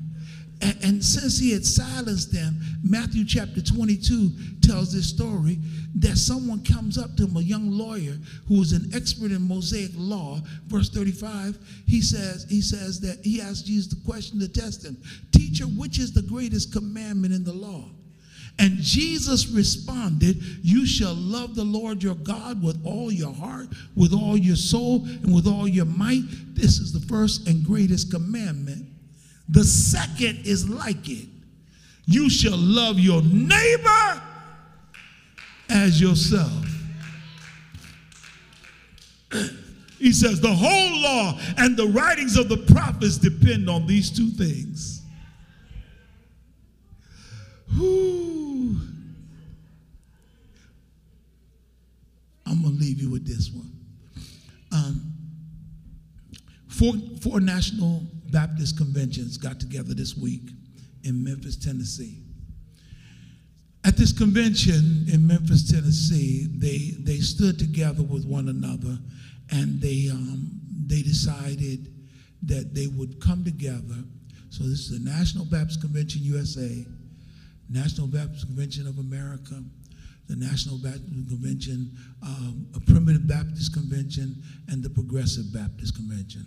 And, 0.60 0.76
and, 0.82 1.04
since 1.04 1.38
he 1.38 1.52
had 1.52 1.64
silenced 1.64 2.32
them, 2.32 2.58
Matthew 2.82 3.24
chapter 3.24 3.60
22 3.62 4.30
tells 4.60 4.92
this 4.92 5.08
story 5.08 5.58
that 5.96 6.16
someone 6.16 6.64
comes 6.64 6.98
up 6.98 7.16
to 7.16 7.26
him, 7.26 7.36
a 7.36 7.40
young 7.40 7.70
lawyer 7.70 8.16
who 8.48 8.58
was 8.58 8.72
an 8.72 8.90
expert 8.92 9.30
in 9.30 9.46
Mosaic 9.46 9.92
law. 9.94 10.40
Verse 10.66 10.90
35, 10.90 11.58
he 11.86 12.00
says, 12.00 12.44
he 12.48 12.60
says 12.60 13.00
that 13.00 13.24
he 13.24 13.40
asked 13.40 13.66
Jesus 13.66 13.94
the 13.94 14.04
question 14.04 14.40
to 14.40 14.48
test 14.48 14.84
him, 14.84 14.96
Teacher, 15.30 15.64
which 15.64 16.00
is 16.00 16.12
the 16.12 16.22
greatest 16.22 16.72
commandment 16.72 17.32
in 17.32 17.44
the 17.44 17.52
law? 17.52 17.84
And 18.58 18.78
Jesus 18.78 19.48
responded, 19.48 20.38
You 20.62 20.84
shall 20.84 21.14
love 21.14 21.54
the 21.54 21.64
Lord 21.64 22.02
your 22.02 22.16
God 22.16 22.60
with 22.62 22.84
all 22.84 23.12
your 23.12 23.32
heart, 23.32 23.68
with 23.94 24.12
all 24.12 24.36
your 24.36 24.56
soul, 24.56 25.04
and 25.04 25.32
with 25.32 25.46
all 25.46 25.68
your 25.68 25.84
might. 25.84 26.24
This 26.56 26.80
is 26.80 26.92
the 26.92 27.06
first 27.06 27.46
and 27.46 27.64
greatest 27.64 28.10
commandment. 28.10 28.86
The 29.48 29.64
second 29.64 30.46
is 30.46 30.68
like 30.68 31.08
it 31.08 31.28
you 32.10 32.30
shall 32.30 32.56
love 32.56 32.98
your 32.98 33.20
neighbor 33.20 34.22
as 35.68 36.00
yourself. 36.00 36.64
he 39.98 40.10
says, 40.12 40.40
The 40.40 40.48
whole 40.48 41.02
law 41.02 41.38
and 41.58 41.76
the 41.76 41.86
writings 41.88 42.38
of 42.38 42.48
the 42.48 42.56
prophets 42.56 43.18
depend 43.18 43.68
on 43.68 43.86
these 43.86 44.10
two 44.10 44.30
things. 44.30 45.02
Whew. 47.76 48.80
I'm 52.46 52.62
going 52.62 52.78
to 52.78 52.80
leave 52.80 53.02
you 53.02 53.10
with 53.10 53.26
this 53.26 53.50
one. 53.50 53.70
Um, 54.72 55.12
four, 56.68 56.94
four 57.20 57.40
national 57.40 58.06
Baptist 58.30 58.76
conventions 58.76 59.36
got 59.36 59.58
together 59.60 59.94
this 59.94 60.16
week 60.16 60.50
in 61.04 61.22
Memphis, 61.22 61.56
Tennessee. 61.56 62.22
At 63.84 63.96
this 63.96 64.12
convention 64.12 65.06
in 65.10 65.26
Memphis, 65.26 65.70
Tennessee, 65.70 66.46
they, 66.50 66.94
they 67.00 67.20
stood 67.20 67.58
together 67.58 68.02
with 68.02 68.26
one 68.26 68.48
another 68.48 68.98
and 69.50 69.80
they, 69.80 70.08
um, 70.10 70.50
they 70.86 71.02
decided 71.02 71.94
that 72.42 72.74
they 72.74 72.86
would 72.88 73.20
come 73.20 73.44
together. 73.44 74.04
So, 74.50 74.64
this 74.64 74.90
is 74.90 75.02
the 75.02 75.10
National 75.10 75.44
Baptist 75.44 75.80
Convention 75.80 76.22
USA, 76.22 76.84
National 77.70 78.06
Baptist 78.06 78.46
Convention 78.46 78.86
of 78.86 78.98
America, 78.98 79.62
the 80.28 80.36
National 80.36 80.78
Baptist 80.78 81.28
Convention, 81.28 81.96
um, 82.22 82.66
a 82.74 82.80
Primitive 82.80 83.26
Baptist 83.26 83.72
Convention, 83.72 84.42
and 84.68 84.82
the 84.82 84.90
Progressive 84.90 85.52
Baptist 85.52 85.94
Convention 85.96 86.46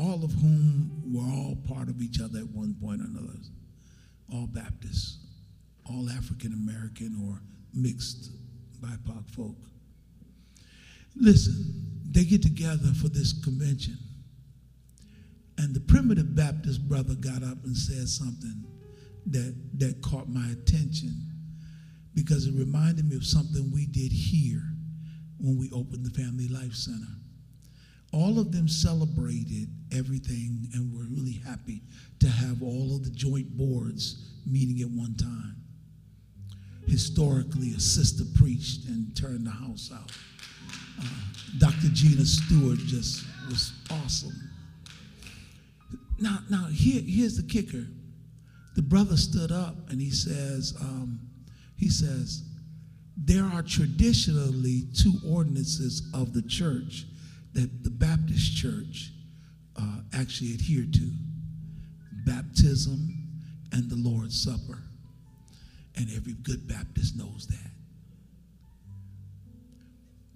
all 0.00 0.24
of 0.24 0.32
whom 0.32 0.90
were 1.12 1.22
all 1.22 1.56
part 1.68 1.88
of 1.88 2.00
each 2.00 2.20
other 2.20 2.38
at 2.38 2.48
one 2.48 2.74
point 2.80 3.02
or 3.02 3.04
another. 3.04 3.38
All 4.32 4.46
Baptists, 4.46 5.18
all 5.84 6.08
African 6.08 6.52
American 6.52 7.20
or 7.28 7.40
mixed 7.74 8.30
BIPOC 8.80 9.28
folk. 9.30 9.56
Listen, 11.16 12.00
they 12.10 12.24
get 12.24 12.42
together 12.42 12.92
for 13.00 13.08
this 13.08 13.32
convention. 13.44 13.98
And 15.58 15.74
the 15.74 15.80
primitive 15.80 16.34
Baptist 16.34 16.88
brother 16.88 17.14
got 17.14 17.42
up 17.42 17.64
and 17.64 17.76
said 17.76 18.08
something 18.08 18.64
that, 19.26 19.54
that 19.78 20.00
caught 20.00 20.28
my 20.28 20.48
attention 20.50 21.12
because 22.14 22.46
it 22.46 22.54
reminded 22.54 23.08
me 23.08 23.16
of 23.16 23.24
something 23.24 23.70
we 23.70 23.86
did 23.86 24.12
here 24.12 24.62
when 25.38 25.58
we 25.58 25.70
opened 25.72 26.06
the 26.06 26.22
Family 26.22 26.48
Life 26.48 26.72
Center 26.72 27.19
all 28.12 28.38
of 28.38 28.52
them 28.52 28.68
celebrated 28.68 29.68
everything 29.92 30.68
and 30.74 30.92
were 30.92 31.04
really 31.10 31.40
happy 31.46 31.82
to 32.18 32.28
have 32.28 32.62
all 32.62 32.96
of 32.96 33.04
the 33.04 33.10
joint 33.10 33.56
boards 33.56 34.30
meeting 34.46 34.80
at 34.82 34.90
one 34.90 35.14
time. 35.14 35.56
Historically, 36.86 37.72
a 37.76 37.80
sister 37.80 38.24
preached 38.34 38.86
and 38.86 39.16
turned 39.16 39.46
the 39.46 39.50
house 39.50 39.90
out. 39.94 40.10
Uh, 41.00 41.04
Dr. 41.58 41.88
Gina 41.92 42.24
Stewart 42.24 42.78
just 42.78 43.24
was 43.48 43.72
awesome. 43.90 44.50
Now, 46.18 46.38
now 46.50 46.66
here, 46.66 47.02
here's 47.04 47.36
the 47.36 47.42
kicker. 47.44 47.86
The 48.76 48.82
brother 48.82 49.16
stood 49.16 49.52
up 49.52 49.90
and 49.90 50.00
he 50.00 50.10
says, 50.10 50.74
um, 50.80 51.20
he 51.76 51.88
says, 51.88 52.42
there 53.16 53.44
are 53.44 53.62
traditionally 53.62 54.84
two 54.96 55.14
ordinances 55.26 56.08
of 56.14 56.32
the 56.32 56.42
church 56.42 57.04
that 57.52 57.82
the 57.82 57.90
Baptist 57.90 58.56
church 58.56 59.10
uh, 59.76 60.00
actually 60.14 60.52
adhered 60.52 60.92
to 60.94 61.10
baptism 62.26 63.16
and 63.72 63.90
the 63.90 63.96
Lord's 63.96 64.40
Supper. 64.40 64.78
And 65.96 66.08
every 66.16 66.34
good 66.34 66.66
Baptist 66.68 67.16
knows 67.16 67.46
that. 67.48 67.70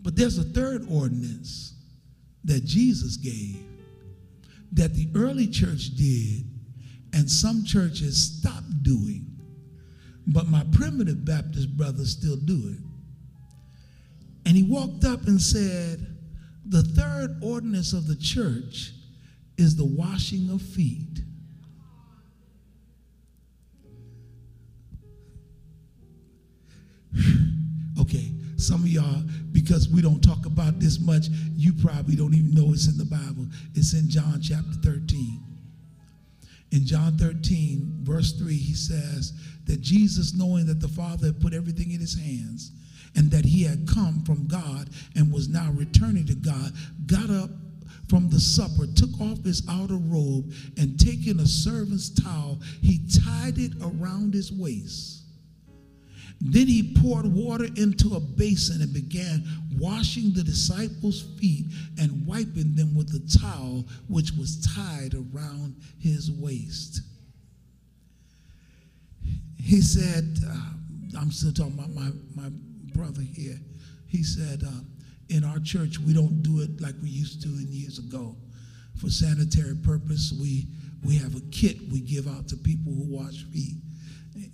But 0.03 0.17
there's 0.17 0.39
a 0.39 0.45
third 0.45 0.87
ordinance 0.91 1.75
that 2.45 2.65
Jesus 2.65 3.17
gave 3.17 3.57
that 4.73 4.93
the 4.95 5.09
early 5.15 5.47
church 5.47 5.95
did 5.97 6.45
and 7.15 7.31
some 7.31 7.65
churches 7.65 8.21
stopped 8.39 8.83
doing. 8.83 9.27
But 10.27 10.49
my 10.49 10.65
primitive 10.73 11.25
Baptist 11.25 11.77
brothers 11.77 12.11
still 12.11 12.37
do 12.37 12.75
it. 12.75 12.81
And 14.47 14.57
he 14.57 14.65
walked 14.65 15.05
up 15.05 15.27
and 15.27 15.41
said, 15.41 16.14
the 16.67 16.83
third 16.83 17.39
ordinance 17.43 17.93
of 17.93 18.07
the 18.07 18.17
church 18.17 18.93
is 19.57 19.77
the 19.77 19.85
washing 19.85 20.51
of 20.51 20.63
feet. 20.63 21.21
okay, 28.01 28.33
some 28.57 28.83
of 28.83 28.89
y'all, 28.89 29.23
because 29.53 29.89
we 29.89 30.03
don't 30.03 30.23
talk 30.23 30.47
about 30.47 30.81
this 30.81 30.99
much, 31.01 31.29
you 31.57 31.73
probably 31.73 32.17
don't 32.17 32.35
even 32.35 32.53
know 32.55 32.73
it's 32.73 32.89
in 32.89 32.99
the 32.99 33.05
Bible. 33.05 33.47
It's 33.75 33.95
in 33.95 34.09
John 34.09 34.41
chapter 34.43 34.73
13. 34.83 35.41
In 36.73 36.85
John 36.85 37.17
13, 37.19 38.01
verse 38.03 38.33
3, 38.33 38.57
he 38.57 38.75
says 38.75 39.33
that 39.67 39.81
Jesus, 39.81 40.35
knowing 40.35 40.67
that 40.67 40.81
the 40.81 40.89
Father 40.89 41.27
had 41.27 41.41
put 41.41 41.55
everything 41.55 41.93
in 41.93 42.01
his 42.01 42.19
hands, 42.19 42.73
and 43.17 43.31
that 43.31 43.45
he 43.45 43.63
had 43.63 43.89
come 43.89 44.23
from 44.25 44.47
God 44.47 44.91
and 45.17 45.33
was 45.33 45.49
now 45.49 45.71
returning 45.73 46.27
to 46.27 46.35
God, 46.35 46.73
got 47.07 47.31
up 47.31 47.51
from 48.09 48.29
the 48.29 48.41
supper, 48.41 48.87
took 48.95 49.21
off 49.21 49.43
his 49.45 49.63
outer 49.69 49.97
robe, 49.97 50.53
and 50.77 50.99
taking 50.99 51.41
a 51.41 51.47
servant's 51.47 52.11
towel, 52.11 52.61
he 52.83 53.01
tied 53.25 53.59
it 53.59 53.73
around 53.83 54.35
his 54.35 54.53
waist. 54.53 55.23
Then 56.41 56.67
he 56.67 56.95
poured 57.01 57.27
water 57.27 57.67
into 57.77 58.17
a 58.17 58.21
basin 58.21 58.83
and 58.83 58.93
began 58.93 59.45
washing 59.79 60.33
the 60.35 60.43
disciples' 60.43 61.25
feet 61.41 61.67
and 61.99 62.27
wiping 62.27 62.75
them 62.75 62.95
with 62.95 63.09
the 63.09 63.39
towel 63.39 63.87
which 64.09 64.33
was 64.33 64.61
tied 64.75 65.15
around 65.15 65.77
his 65.99 66.31
waist. 66.31 67.01
He 69.57 69.81
said, 69.81 70.37
uh, 70.47 71.19
I'm 71.19 71.31
still 71.31 71.53
talking 71.53 71.79
about 71.79 71.95
my, 71.95 72.11
my 72.35 72.51
brother 72.95 73.21
here. 73.21 73.59
He 74.07 74.23
said, 74.23 74.63
uh, 74.65 74.81
in 75.29 75.45
our 75.45 75.59
church, 75.59 75.99
we 75.99 76.15
don't 76.15 76.43
do 76.43 76.61
it 76.61 76.81
like 76.81 76.95
we 77.03 77.11
used 77.11 77.43
to 77.43 77.49
in 77.49 77.67
years 77.71 77.99
ago. 77.99 78.37
For 79.01 79.11
sanitary 79.11 79.75
purpose, 79.77 80.33
we, 80.41 80.69
we 81.05 81.17
have 81.19 81.35
a 81.37 81.41
kit 81.51 81.77
we 81.91 82.01
give 82.01 82.29
out 82.29 82.49
to 82.49 82.57
people 82.57 82.93
who 82.93 83.05
wash 83.05 83.45
feet. 83.53 83.77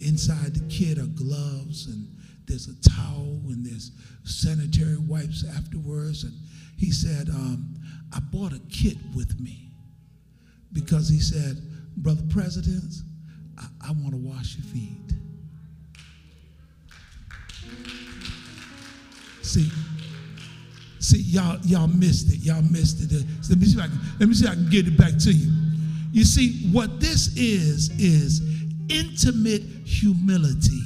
Inside 0.01 0.55
the 0.55 0.67
kit 0.69 0.99
are 0.99 1.07
gloves 1.07 1.87
and 1.87 2.09
there's 2.47 2.69
a 2.69 2.91
towel 2.91 3.41
and 3.49 3.65
there's 3.65 3.93
sanitary 4.25 4.99
wipes 4.99 5.45
afterwards. 5.57 6.25
And 6.25 6.35
he 6.77 6.91
said, 6.91 7.29
um, 7.29 7.75
I 8.13 8.21
bought 8.21 8.53
a 8.53 8.61
kit 8.71 8.97
with 9.15 9.39
me 9.41 9.71
because 10.73 11.09
he 11.09 11.21
said, 11.21 11.57
Brother 11.97 12.23
President, 12.31 12.95
I, 13.59 13.67
I 13.89 13.91
want 13.93 14.13
to 14.13 14.17
wash 14.17 14.57
your 14.57 14.67
feet. 14.67 15.20
See, 19.51 19.69
see, 21.01 21.23
y'all, 21.23 21.59
y'all 21.65 21.89
missed 21.89 22.33
it. 22.33 22.39
Y'all 22.39 22.63
missed 22.63 23.01
it. 23.03 23.27
Let 23.49 23.59
me 23.59 23.67
see 23.67 23.77
if 23.77 23.83
I 23.83 23.89
can, 23.89 23.99
let 24.21 24.29
me 24.29 24.35
see 24.37 24.45
if 24.45 24.53
I 24.53 24.55
can 24.55 24.71
get 24.71 24.87
it 24.87 24.97
back 24.97 25.19
to 25.19 25.33
you. 25.33 25.51
You 26.13 26.23
see, 26.23 26.69
what 26.71 27.01
this 27.01 27.37
is 27.37 27.91
is 27.99 28.43
intimate 28.89 29.63
humility. 29.85 30.83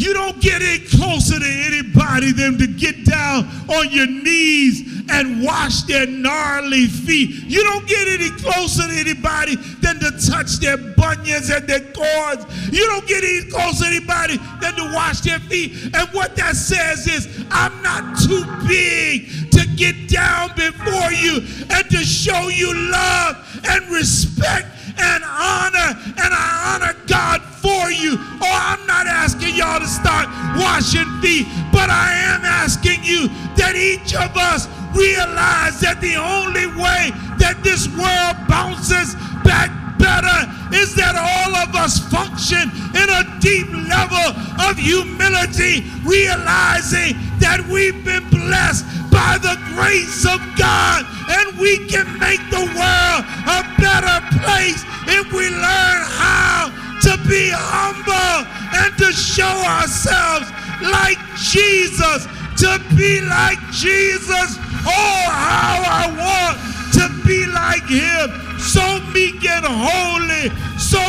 You 0.00 0.14
don't 0.14 0.40
get 0.40 0.62
any 0.62 0.78
closer 0.78 1.38
to 1.38 1.46
anybody 1.46 2.32
than 2.32 2.56
to 2.56 2.66
get 2.66 3.04
down 3.04 3.44
on 3.68 3.90
your 3.90 4.06
knees 4.06 5.04
and 5.10 5.44
wash 5.44 5.82
their 5.82 6.06
gnarly 6.06 6.86
feet. 6.86 7.44
You 7.44 7.62
don't 7.64 7.86
get 7.86 8.08
any 8.08 8.30
closer 8.40 8.88
to 8.88 8.94
anybody 8.94 9.56
than 9.56 10.00
to 10.00 10.10
touch 10.26 10.56
their 10.56 10.78
bunions 10.78 11.50
and 11.50 11.68
their 11.68 11.80
cords. 11.92 12.46
You 12.72 12.86
don't 12.86 13.06
get 13.06 13.22
any 13.22 13.50
closer 13.50 13.84
to 13.84 13.90
anybody 13.90 14.38
than 14.62 14.74
to 14.76 14.90
wash 14.94 15.20
their 15.20 15.38
feet. 15.38 15.94
And 15.94 16.08
what 16.12 16.34
that 16.36 16.56
says 16.56 17.06
is, 17.06 17.44
I'm 17.50 17.82
not 17.82 18.18
too 18.20 18.46
big 18.66 19.50
to 19.50 19.66
get 19.76 20.08
down 20.08 20.56
before 20.56 21.12
you 21.12 21.44
and 21.68 21.90
to 21.90 21.98
show 21.98 22.48
you 22.48 22.72
love 22.90 23.60
and 23.68 23.86
respect 23.90 24.66
and 24.98 25.24
honor, 25.24 25.92
and 26.06 26.32
I 26.32 26.74
honor 26.74 26.96
God 27.06 27.42
for 27.70 27.90
you. 27.90 28.18
Oh, 28.42 28.58
I'm 28.74 28.84
not 28.86 29.06
asking 29.06 29.54
y'all 29.54 29.78
to 29.78 29.86
start 29.86 30.26
washing 30.58 31.06
feet, 31.22 31.46
but 31.70 31.88
I 31.90 32.10
am 32.34 32.42
asking 32.44 33.04
you 33.04 33.28
that 33.54 33.76
each 33.76 34.14
of 34.14 34.34
us 34.34 34.66
realize 34.90 35.78
that 35.80 36.02
the 36.02 36.18
only 36.18 36.66
way 36.74 37.14
that 37.38 37.62
this 37.62 37.86
world 37.94 38.36
bounces 38.50 39.14
back 39.46 39.70
better 40.02 40.40
is 40.74 40.96
that 40.98 41.14
all 41.14 41.54
of 41.62 41.70
us 41.78 42.02
function 42.10 42.66
in 42.98 43.06
a 43.06 43.22
deep 43.38 43.70
level 43.86 44.34
of 44.66 44.74
humility, 44.74 45.86
realizing 46.02 47.14
that 47.38 47.62
we've 47.70 48.02
been 48.02 48.26
blessed 48.30 48.82
by 49.14 49.38
the 49.38 49.54
grace 49.78 50.26
of 50.26 50.42
God 50.58 51.06
and 51.38 51.54
we 51.58 51.86
can 51.86 52.06
make 52.18 52.42
the 52.50 52.66
world 52.74 53.20
a 53.46 53.60
better 53.78 54.18
place 54.42 54.82
if 55.06 55.30
we 55.32 55.46
learn 55.50 56.00
how 56.18 56.89
to 57.02 57.16
be 57.28 57.50
humble 57.52 58.46
and 58.76 58.96
to 58.98 59.12
show 59.12 59.44
ourselves 59.44 60.50
like 60.82 61.18
Jesus, 61.36 62.26
to 62.60 62.78
be 62.96 63.20
like 63.22 63.58
Jesus. 63.72 64.56
Oh, 64.86 65.24
how 65.28 65.82
I 65.84 66.06
want 66.16 66.56
to 66.94 67.26
be 67.26 67.46
like 67.46 67.86
him. 67.88 68.58
So 68.58 69.00
meek 69.12 69.44
and 69.48 69.64
holy, 69.64 70.50
so 70.78 71.00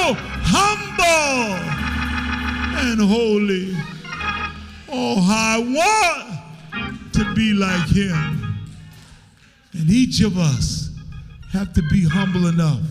humble 0.43 1.55
and 2.79 2.99
holy. 2.99 3.75
Oh, 4.89 5.21
how 5.21 5.55
I 5.55 5.59
want 5.59 7.13
to 7.13 7.33
be 7.33 7.53
like 7.53 7.87
him. 7.87 8.67
And 9.73 9.89
each 9.89 10.21
of 10.21 10.37
us 10.37 10.89
have 11.51 11.73
to 11.73 11.81
be 11.89 12.07
humble 12.07 12.47
enough 12.47 12.81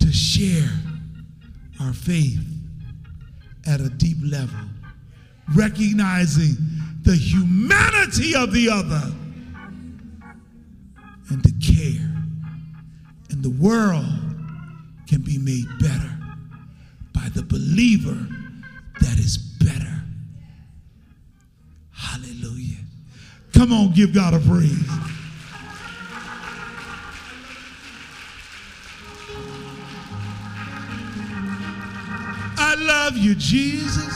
to 0.00 0.12
share 0.12 0.70
our 1.80 1.92
faith 1.92 2.40
at 3.66 3.80
a 3.80 3.88
deep 3.88 4.18
level, 4.22 4.58
recognizing 5.54 6.56
the 7.02 7.14
humanity 7.14 8.34
of 8.34 8.52
the 8.52 8.68
other 8.70 9.12
and 11.30 11.42
to 11.42 11.52
care. 11.60 12.12
And 13.30 13.42
the 13.42 13.50
world 13.50 14.06
can 15.08 15.22
be 15.22 15.38
made 15.38 15.66
better 15.80 16.12
by 17.12 17.28
the 17.34 17.42
believer 17.42 18.26
that 19.00 19.18
is 19.18 19.36
better. 19.36 20.02
Hallelujah. 21.92 22.78
Come 23.52 23.72
on, 23.72 23.92
give 23.92 24.14
God 24.14 24.34
a 24.34 24.38
praise. 24.38 25.05
Love 33.06 33.18
you, 33.18 33.36
Jesus. 33.36 34.12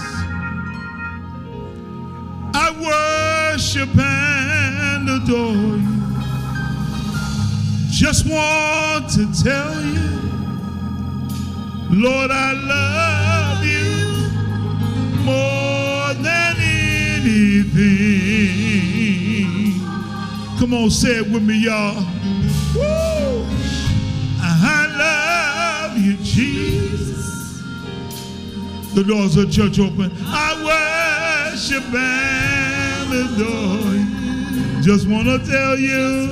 I 2.53 2.73
worship 3.55 3.89
and 3.97 5.09
adore 5.09 5.77
you. 5.77 6.01
Just 7.89 8.27
want 8.27 9.09
to 9.11 9.33
tell 9.45 9.81
you, 9.81 10.11
Lord, 12.03 12.33
I 12.33 12.53
love 12.75 13.65
you 13.65 13.95
more 15.23 16.15
than 16.15 16.57
anything. 17.21 17.71
Come 20.59 20.75
on, 20.75 20.91
say 20.91 21.19
it 21.19 21.31
with 21.31 21.45
me, 21.45 21.55
y'all. 21.65 21.95
Woo! 22.75 23.47
I 24.43 24.87
love 24.99 25.97
you, 25.97 26.17
Jesus. 26.25 27.20
The 28.95 29.05
doors 29.05 29.37
of 29.37 29.47
the 29.47 29.53
church 29.53 29.79
open. 29.79 30.11
I 30.27 31.51
worship 31.53 31.85
and 31.95 33.13
adore 33.13 33.95
you. 33.95 34.83
Just 34.83 35.07
want 35.09 35.27
to 35.27 35.39
tell 35.49 35.79
you, 35.79 36.31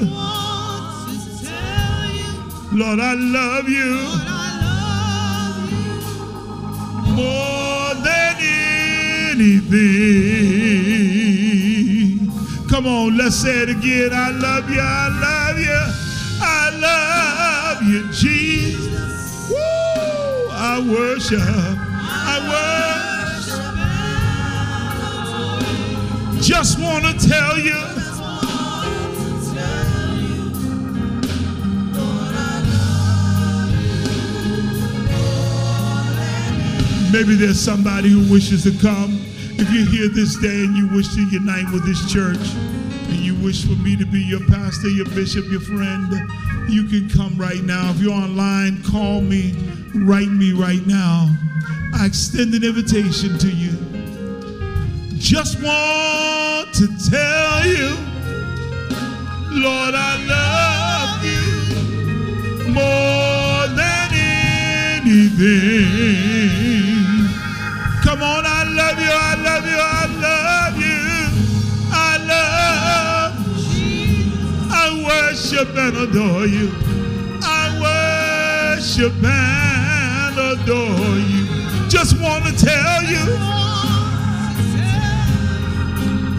Lord, 2.72 2.98
I 3.00 3.14
love 3.14 3.68
you 3.68 3.94
more 7.14 7.94
than 8.02 8.36
anything. 9.30 9.78
Come 12.68 12.86
on, 12.86 13.16
let's 13.16 13.36
say 13.36 13.62
it 13.62 13.68
again. 13.70 14.10
I 14.12 14.30
love 14.30 14.68
you, 14.70 14.80
I 14.80 15.08
love 15.20 15.58
you, 15.58 15.80
I 16.40 16.70
love 16.80 17.82
you, 17.82 18.08
Jesus. 18.12 19.48
Woo! 19.50 19.56
I 20.50 20.78
worship, 20.90 21.40
Just 26.40 26.78
want 26.78 27.04
to 27.04 27.28
tell 27.28 27.58
you. 27.58 27.74
Maybe 37.12 37.34
there's 37.34 37.58
somebody 37.58 38.10
who 38.10 38.30
wishes 38.30 38.64
to 38.64 38.70
come. 38.82 39.18
If 39.58 39.72
you're 39.72 39.86
here 39.86 40.08
this 40.08 40.36
day 40.36 40.64
and 40.64 40.76
you 40.76 40.88
wish 40.88 41.08
to 41.14 41.22
unite 41.30 41.72
with 41.72 41.84
this 41.84 42.10
church, 42.10 42.38
and 43.08 43.16
you 43.16 43.34
wish 43.36 43.64
for 43.64 43.72
me 43.82 43.96
to 43.96 44.04
be 44.04 44.20
your 44.20 44.44
pastor, 44.46 44.88
your 44.88 45.06
bishop, 45.06 45.46
your 45.50 45.60
friend, 45.60 46.12
you 46.68 46.84
can 46.84 47.08
come 47.08 47.36
right 47.38 47.62
now. 47.62 47.90
If 47.90 48.00
you're 48.00 48.12
online, 48.12 48.82
call 48.84 49.22
me, 49.22 49.54
write 49.94 50.28
me 50.28 50.52
right 50.52 50.86
now. 50.86 51.34
I 51.94 52.06
extend 52.06 52.54
an 52.54 52.62
invitation 52.62 53.38
to 53.38 53.48
you. 53.48 53.77
Just 55.18 55.60
want 55.62 56.72
to 56.74 56.86
tell 57.10 57.66
you, 57.66 57.96
Lord, 59.50 59.94
I 59.94 60.16
love 60.26 61.24
you 61.24 61.44
more 62.72 63.66
than 63.76 64.14
anything. 65.02 65.58
Come 68.02 68.22
on, 68.22 68.44
I 68.46 68.64
love 68.64 68.98
you, 68.98 69.10
I 69.10 69.34
love 69.42 69.66
you, 69.66 69.78
I 69.78 70.06
love 70.20 70.76
you. 70.80 71.08
I 71.90 72.16
love 72.26 73.32
I 74.70 75.04
worship 75.04 75.68
and 75.76 75.96
adore 75.96 76.46
you. 76.46 76.72
I 77.42 78.76
worship 78.76 79.12
and 79.24 80.38
adore 80.38 81.18
you. 81.18 81.46
Just 81.88 82.20
want 82.20 82.44
to 82.46 82.52
tell 82.52 83.02
you, 83.04 83.24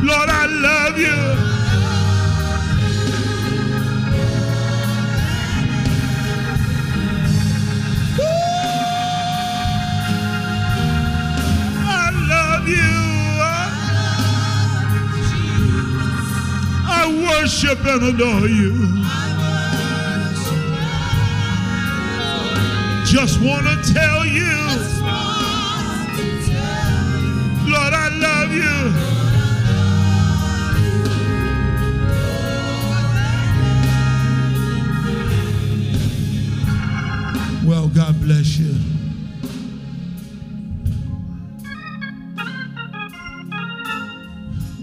Lord, 0.09 0.27
I 0.27 0.45
love 0.47 0.97
you. 0.97 1.19
I 11.85 12.09
love 12.27 12.67
you. 12.67 12.95
I 16.87 17.03
worship 17.29 17.85
and 17.85 18.03
adore 18.03 18.47
you. 18.47 18.73
Just 23.05 23.39
want 23.41 23.67
to 23.67 23.93
tell 23.93 24.25
you, 24.25 24.57
Lord, 27.71 27.93
I 27.93 28.09
love 28.11 28.51
you. 28.53 29.08
Well, 37.69 37.87
God 37.87 38.19
bless 38.19 38.57
you. 38.57 38.73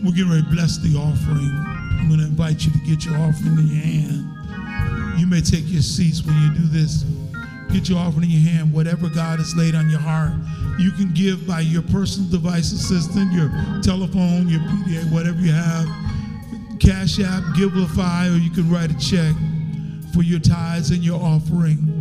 We're 0.05 0.13
getting 0.13 0.31
ready 0.31 0.43
to 0.43 0.49
bless 0.53 0.79
the 0.79 0.97
offering. 0.97 1.51
I'm 1.99 2.07
going 2.07 2.21
to 2.21 2.27
invite 2.27 2.65
you 2.65 2.71
to 2.71 2.79
get 2.87 3.05
your 3.05 3.17
offering 3.17 3.59
in 3.59 3.67
your 3.67 3.83
hand. 3.83 5.19
You 5.19 5.27
may 5.27 5.41
take 5.41 5.65
your 5.67 5.83
seats 5.83 6.23
when 6.23 6.41
you 6.41 6.55
do 6.55 6.69
this. 6.69 7.03
Get 7.73 7.89
your 7.89 7.99
offering 7.99 8.27
in 8.27 8.31
your 8.31 8.53
hand, 8.53 8.73
whatever 8.73 9.09
God 9.09 9.41
has 9.41 9.57
laid 9.57 9.75
on 9.75 9.91
your 9.91 9.99
heart. 9.99 10.35
You 10.79 10.93
can 10.93 11.13
give 11.13 11.45
by 11.45 11.63
your 11.63 11.83
personal 11.83 12.31
device 12.31 12.71
assistant, 12.71 13.33
your 13.33 13.51
telephone, 13.83 14.49
your 14.49 14.61
PDA, 14.61 15.11
whatever 15.11 15.41
you 15.41 15.51
have. 15.51 15.89
Cash 16.79 17.19
App, 17.19 17.43
Givelify, 17.57 18.33
or 18.33 18.39
you 18.39 18.51
can 18.51 18.71
write 18.71 18.93
a 18.93 18.99
check 19.01 19.35
for 20.15 20.23
your 20.23 20.39
tithes 20.39 20.93
and 20.93 21.03
your 21.03 21.21
offering. 21.21 21.96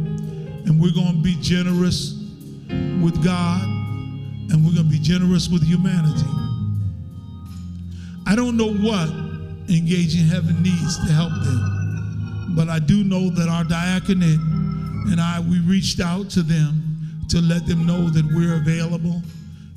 And 0.65 0.81
we're 0.81 0.93
going 0.93 1.15
to 1.15 1.21
be 1.21 1.35
generous 1.41 2.13
with 3.01 3.23
God 3.23 3.63
and 3.63 4.65
we're 4.65 4.73
going 4.73 4.87
to 4.87 4.91
be 4.91 4.99
generous 4.99 5.49
with 5.49 5.63
humanity. 5.63 6.29
I 8.27 8.35
don't 8.35 8.57
know 8.57 8.73
what 8.73 9.09
Engaging 9.69 10.25
Heaven 10.25 10.61
needs 10.61 10.97
to 11.05 11.11
help 11.11 11.33
them, 11.43 12.53
but 12.55 12.69
I 12.69 12.79
do 12.79 13.03
know 13.03 13.29
that 13.29 13.49
our 13.49 13.63
diaconate 13.63 14.39
and 15.11 15.21
I, 15.21 15.39
we 15.39 15.59
reached 15.59 15.99
out 15.99 16.29
to 16.31 16.41
them 16.41 16.81
to 17.29 17.41
let 17.41 17.65
them 17.67 17.85
know 17.85 18.09
that 18.09 18.25
we're 18.25 18.55
available 18.55 19.21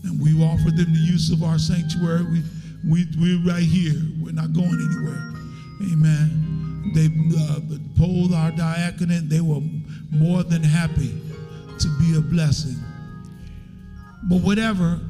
and 0.05 0.21
we've 0.21 0.41
offered 0.41 0.77
them 0.77 0.93
the 0.93 1.01
use 1.01 1.31
of 1.33 1.43
our 1.43 1.59
sanctuary. 1.59 2.25
We, 2.25 2.43
we, 2.89 3.07
we're 3.19 3.45
right 3.53 3.63
here. 3.63 4.01
We're 4.23 4.33
not 4.33 4.53
going 4.53 4.69
anywhere. 4.69 5.35
Amen. 5.93 6.93
They 6.95 7.07
uh, 7.39 7.61
polled 7.99 8.33
our 8.33 8.51
diaconate. 8.53 9.29
They 9.29 9.41
were 9.41 9.61
more 10.11 10.43
than 10.43 10.63
happy 10.63 11.21
to 11.79 11.89
be 11.99 12.17
a 12.17 12.21
blessing. 12.21 12.77
But 14.25 14.43
whatever, 14.43 15.01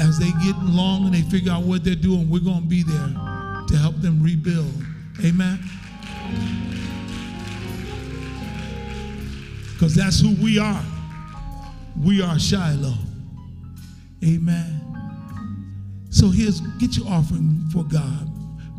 as 0.00 0.18
they 0.18 0.30
get 0.44 0.56
along 0.56 1.06
and 1.06 1.14
they 1.14 1.22
figure 1.22 1.52
out 1.52 1.62
what 1.62 1.84
they're 1.84 1.94
doing, 1.94 2.28
we're 2.28 2.40
going 2.40 2.62
to 2.62 2.68
be 2.68 2.82
there 2.82 3.14
to 3.68 3.76
help 3.76 4.00
them 4.00 4.22
rebuild. 4.22 4.72
Amen. 5.24 5.58
Because 9.72 9.94
that's 9.94 10.20
who 10.20 10.34
we 10.42 10.58
are. 10.58 10.84
We 12.00 12.22
are 12.22 12.38
Shiloh. 12.38 12.94
Amen. 14.24 14.78
So 16.10 16.28
here's 16.30 16.60
get 16.78 16.96
your 16.96 17.08
offering 17.08 17.68
for 17.72 17.84
God. 17.84 18.28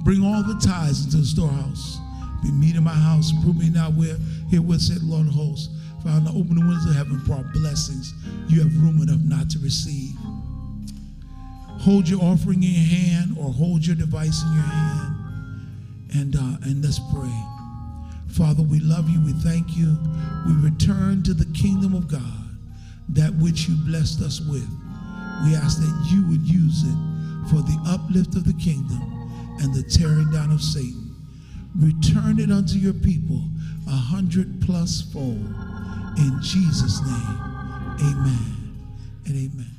Bring 0.03 0.23
all 0.23 0.43
the 0.43 0.59
tithes 0.59 1.05
into 1.05 1.17
the 1.17 1.25
storehouse. 1.25 1.99
Be 2.43 2.51
meet 2.51 2.75
in 2.75 2.83
my 2.83 2.93
house. 2.93 3.31
Prove 3.41 3.57
me 3.57 3.69
not 3.69 3.93
where 3.93 4.17
here 4.49 4.61
with 4.61 4.81
said 4.81 5.01
Lord 5.01 5.27
of 5.27 5.33
hosts. 5.33 5.69
Found 6.03 6.27
the 6.27 6.31
open 6.31 6.55
the 6.55 6.61
windows 6.61 6.85
of 6.85 6.95
heaven 6.95 7.21
brought 7.25 7.51
blessings. 7.53 8.13
You 8.49 8.61
have 8.61 8.75
room 8.83 9.01
enough 9.01 9.21
not 9.23 9.49
to 9.51 9.59
receive. 9.59 10.15
Hold 11.79 12.09
your 12.09 12.21
offering 12.21 12.61
in 12.61 12.71
your 12.71 12.85
hand 12.85 13.37
or 13.39 13.51
hold 13.51 13.85
your 13.85 13.95
device 13.95 14.43
in 14.43 14.53
your 14.53 14.63
hand. 14.63 15.15
And 16.13 16.35
uh, 16.35 16.57
and 16.63 16.83
let's 16.83 16.99
pray. 17.13 17.33
Father, 18.27 18.63
we 18.63 18.79
love 18.79 19.09
you. 19.09 19.21
We 19.23 19.33
thank 19.33 19.77
you. 19.77 19.97
We 20.45 20.53
return 20.55 21.23
to 21.23 21.33
the 21.33 21.45
kingdom 21.53 21.93
of 21.93 22.07
God, 22.07 22.49
that 23.09 23.33
which 23.35 23.69
you 23.69 23.75
blessed 23.85 24.21
us 24.21 24.41
with. 24.41 24.67
We 25.45 25.55
ask 25.55 25.79
that 25.79 26.07
you 26.11 26.27
would 26.29 26.41
use 26.41 26.83
it 26.83 26.97
for 27.49 27.61
the 27.61 27.79
uplift 27.87 28.35
of 28.35 28.45
the 28.45 28.53
kingdom 28.53 29.01
and 29.61 29.73
the 29.73 29.83
tearing 29.83 30.31
down 30.31 30.51
of 30.51 30.61
Satan. 30.61 31.02
Return 31.77 32.39
it 32.39 32.51
unto 32.51 32.77
your 32.77 32.93
people 32.93 33.43
a 33.87 33.91
hundred 33.91 34.61
plus 34.61 35.01
fold. 35.01 35.55
In 36.17 36.39
Jesus' 36.41 37.01
name, 37.01 37.39
amen 37.99 38.77
and 39.25 39.35
amen. 39.35 39.72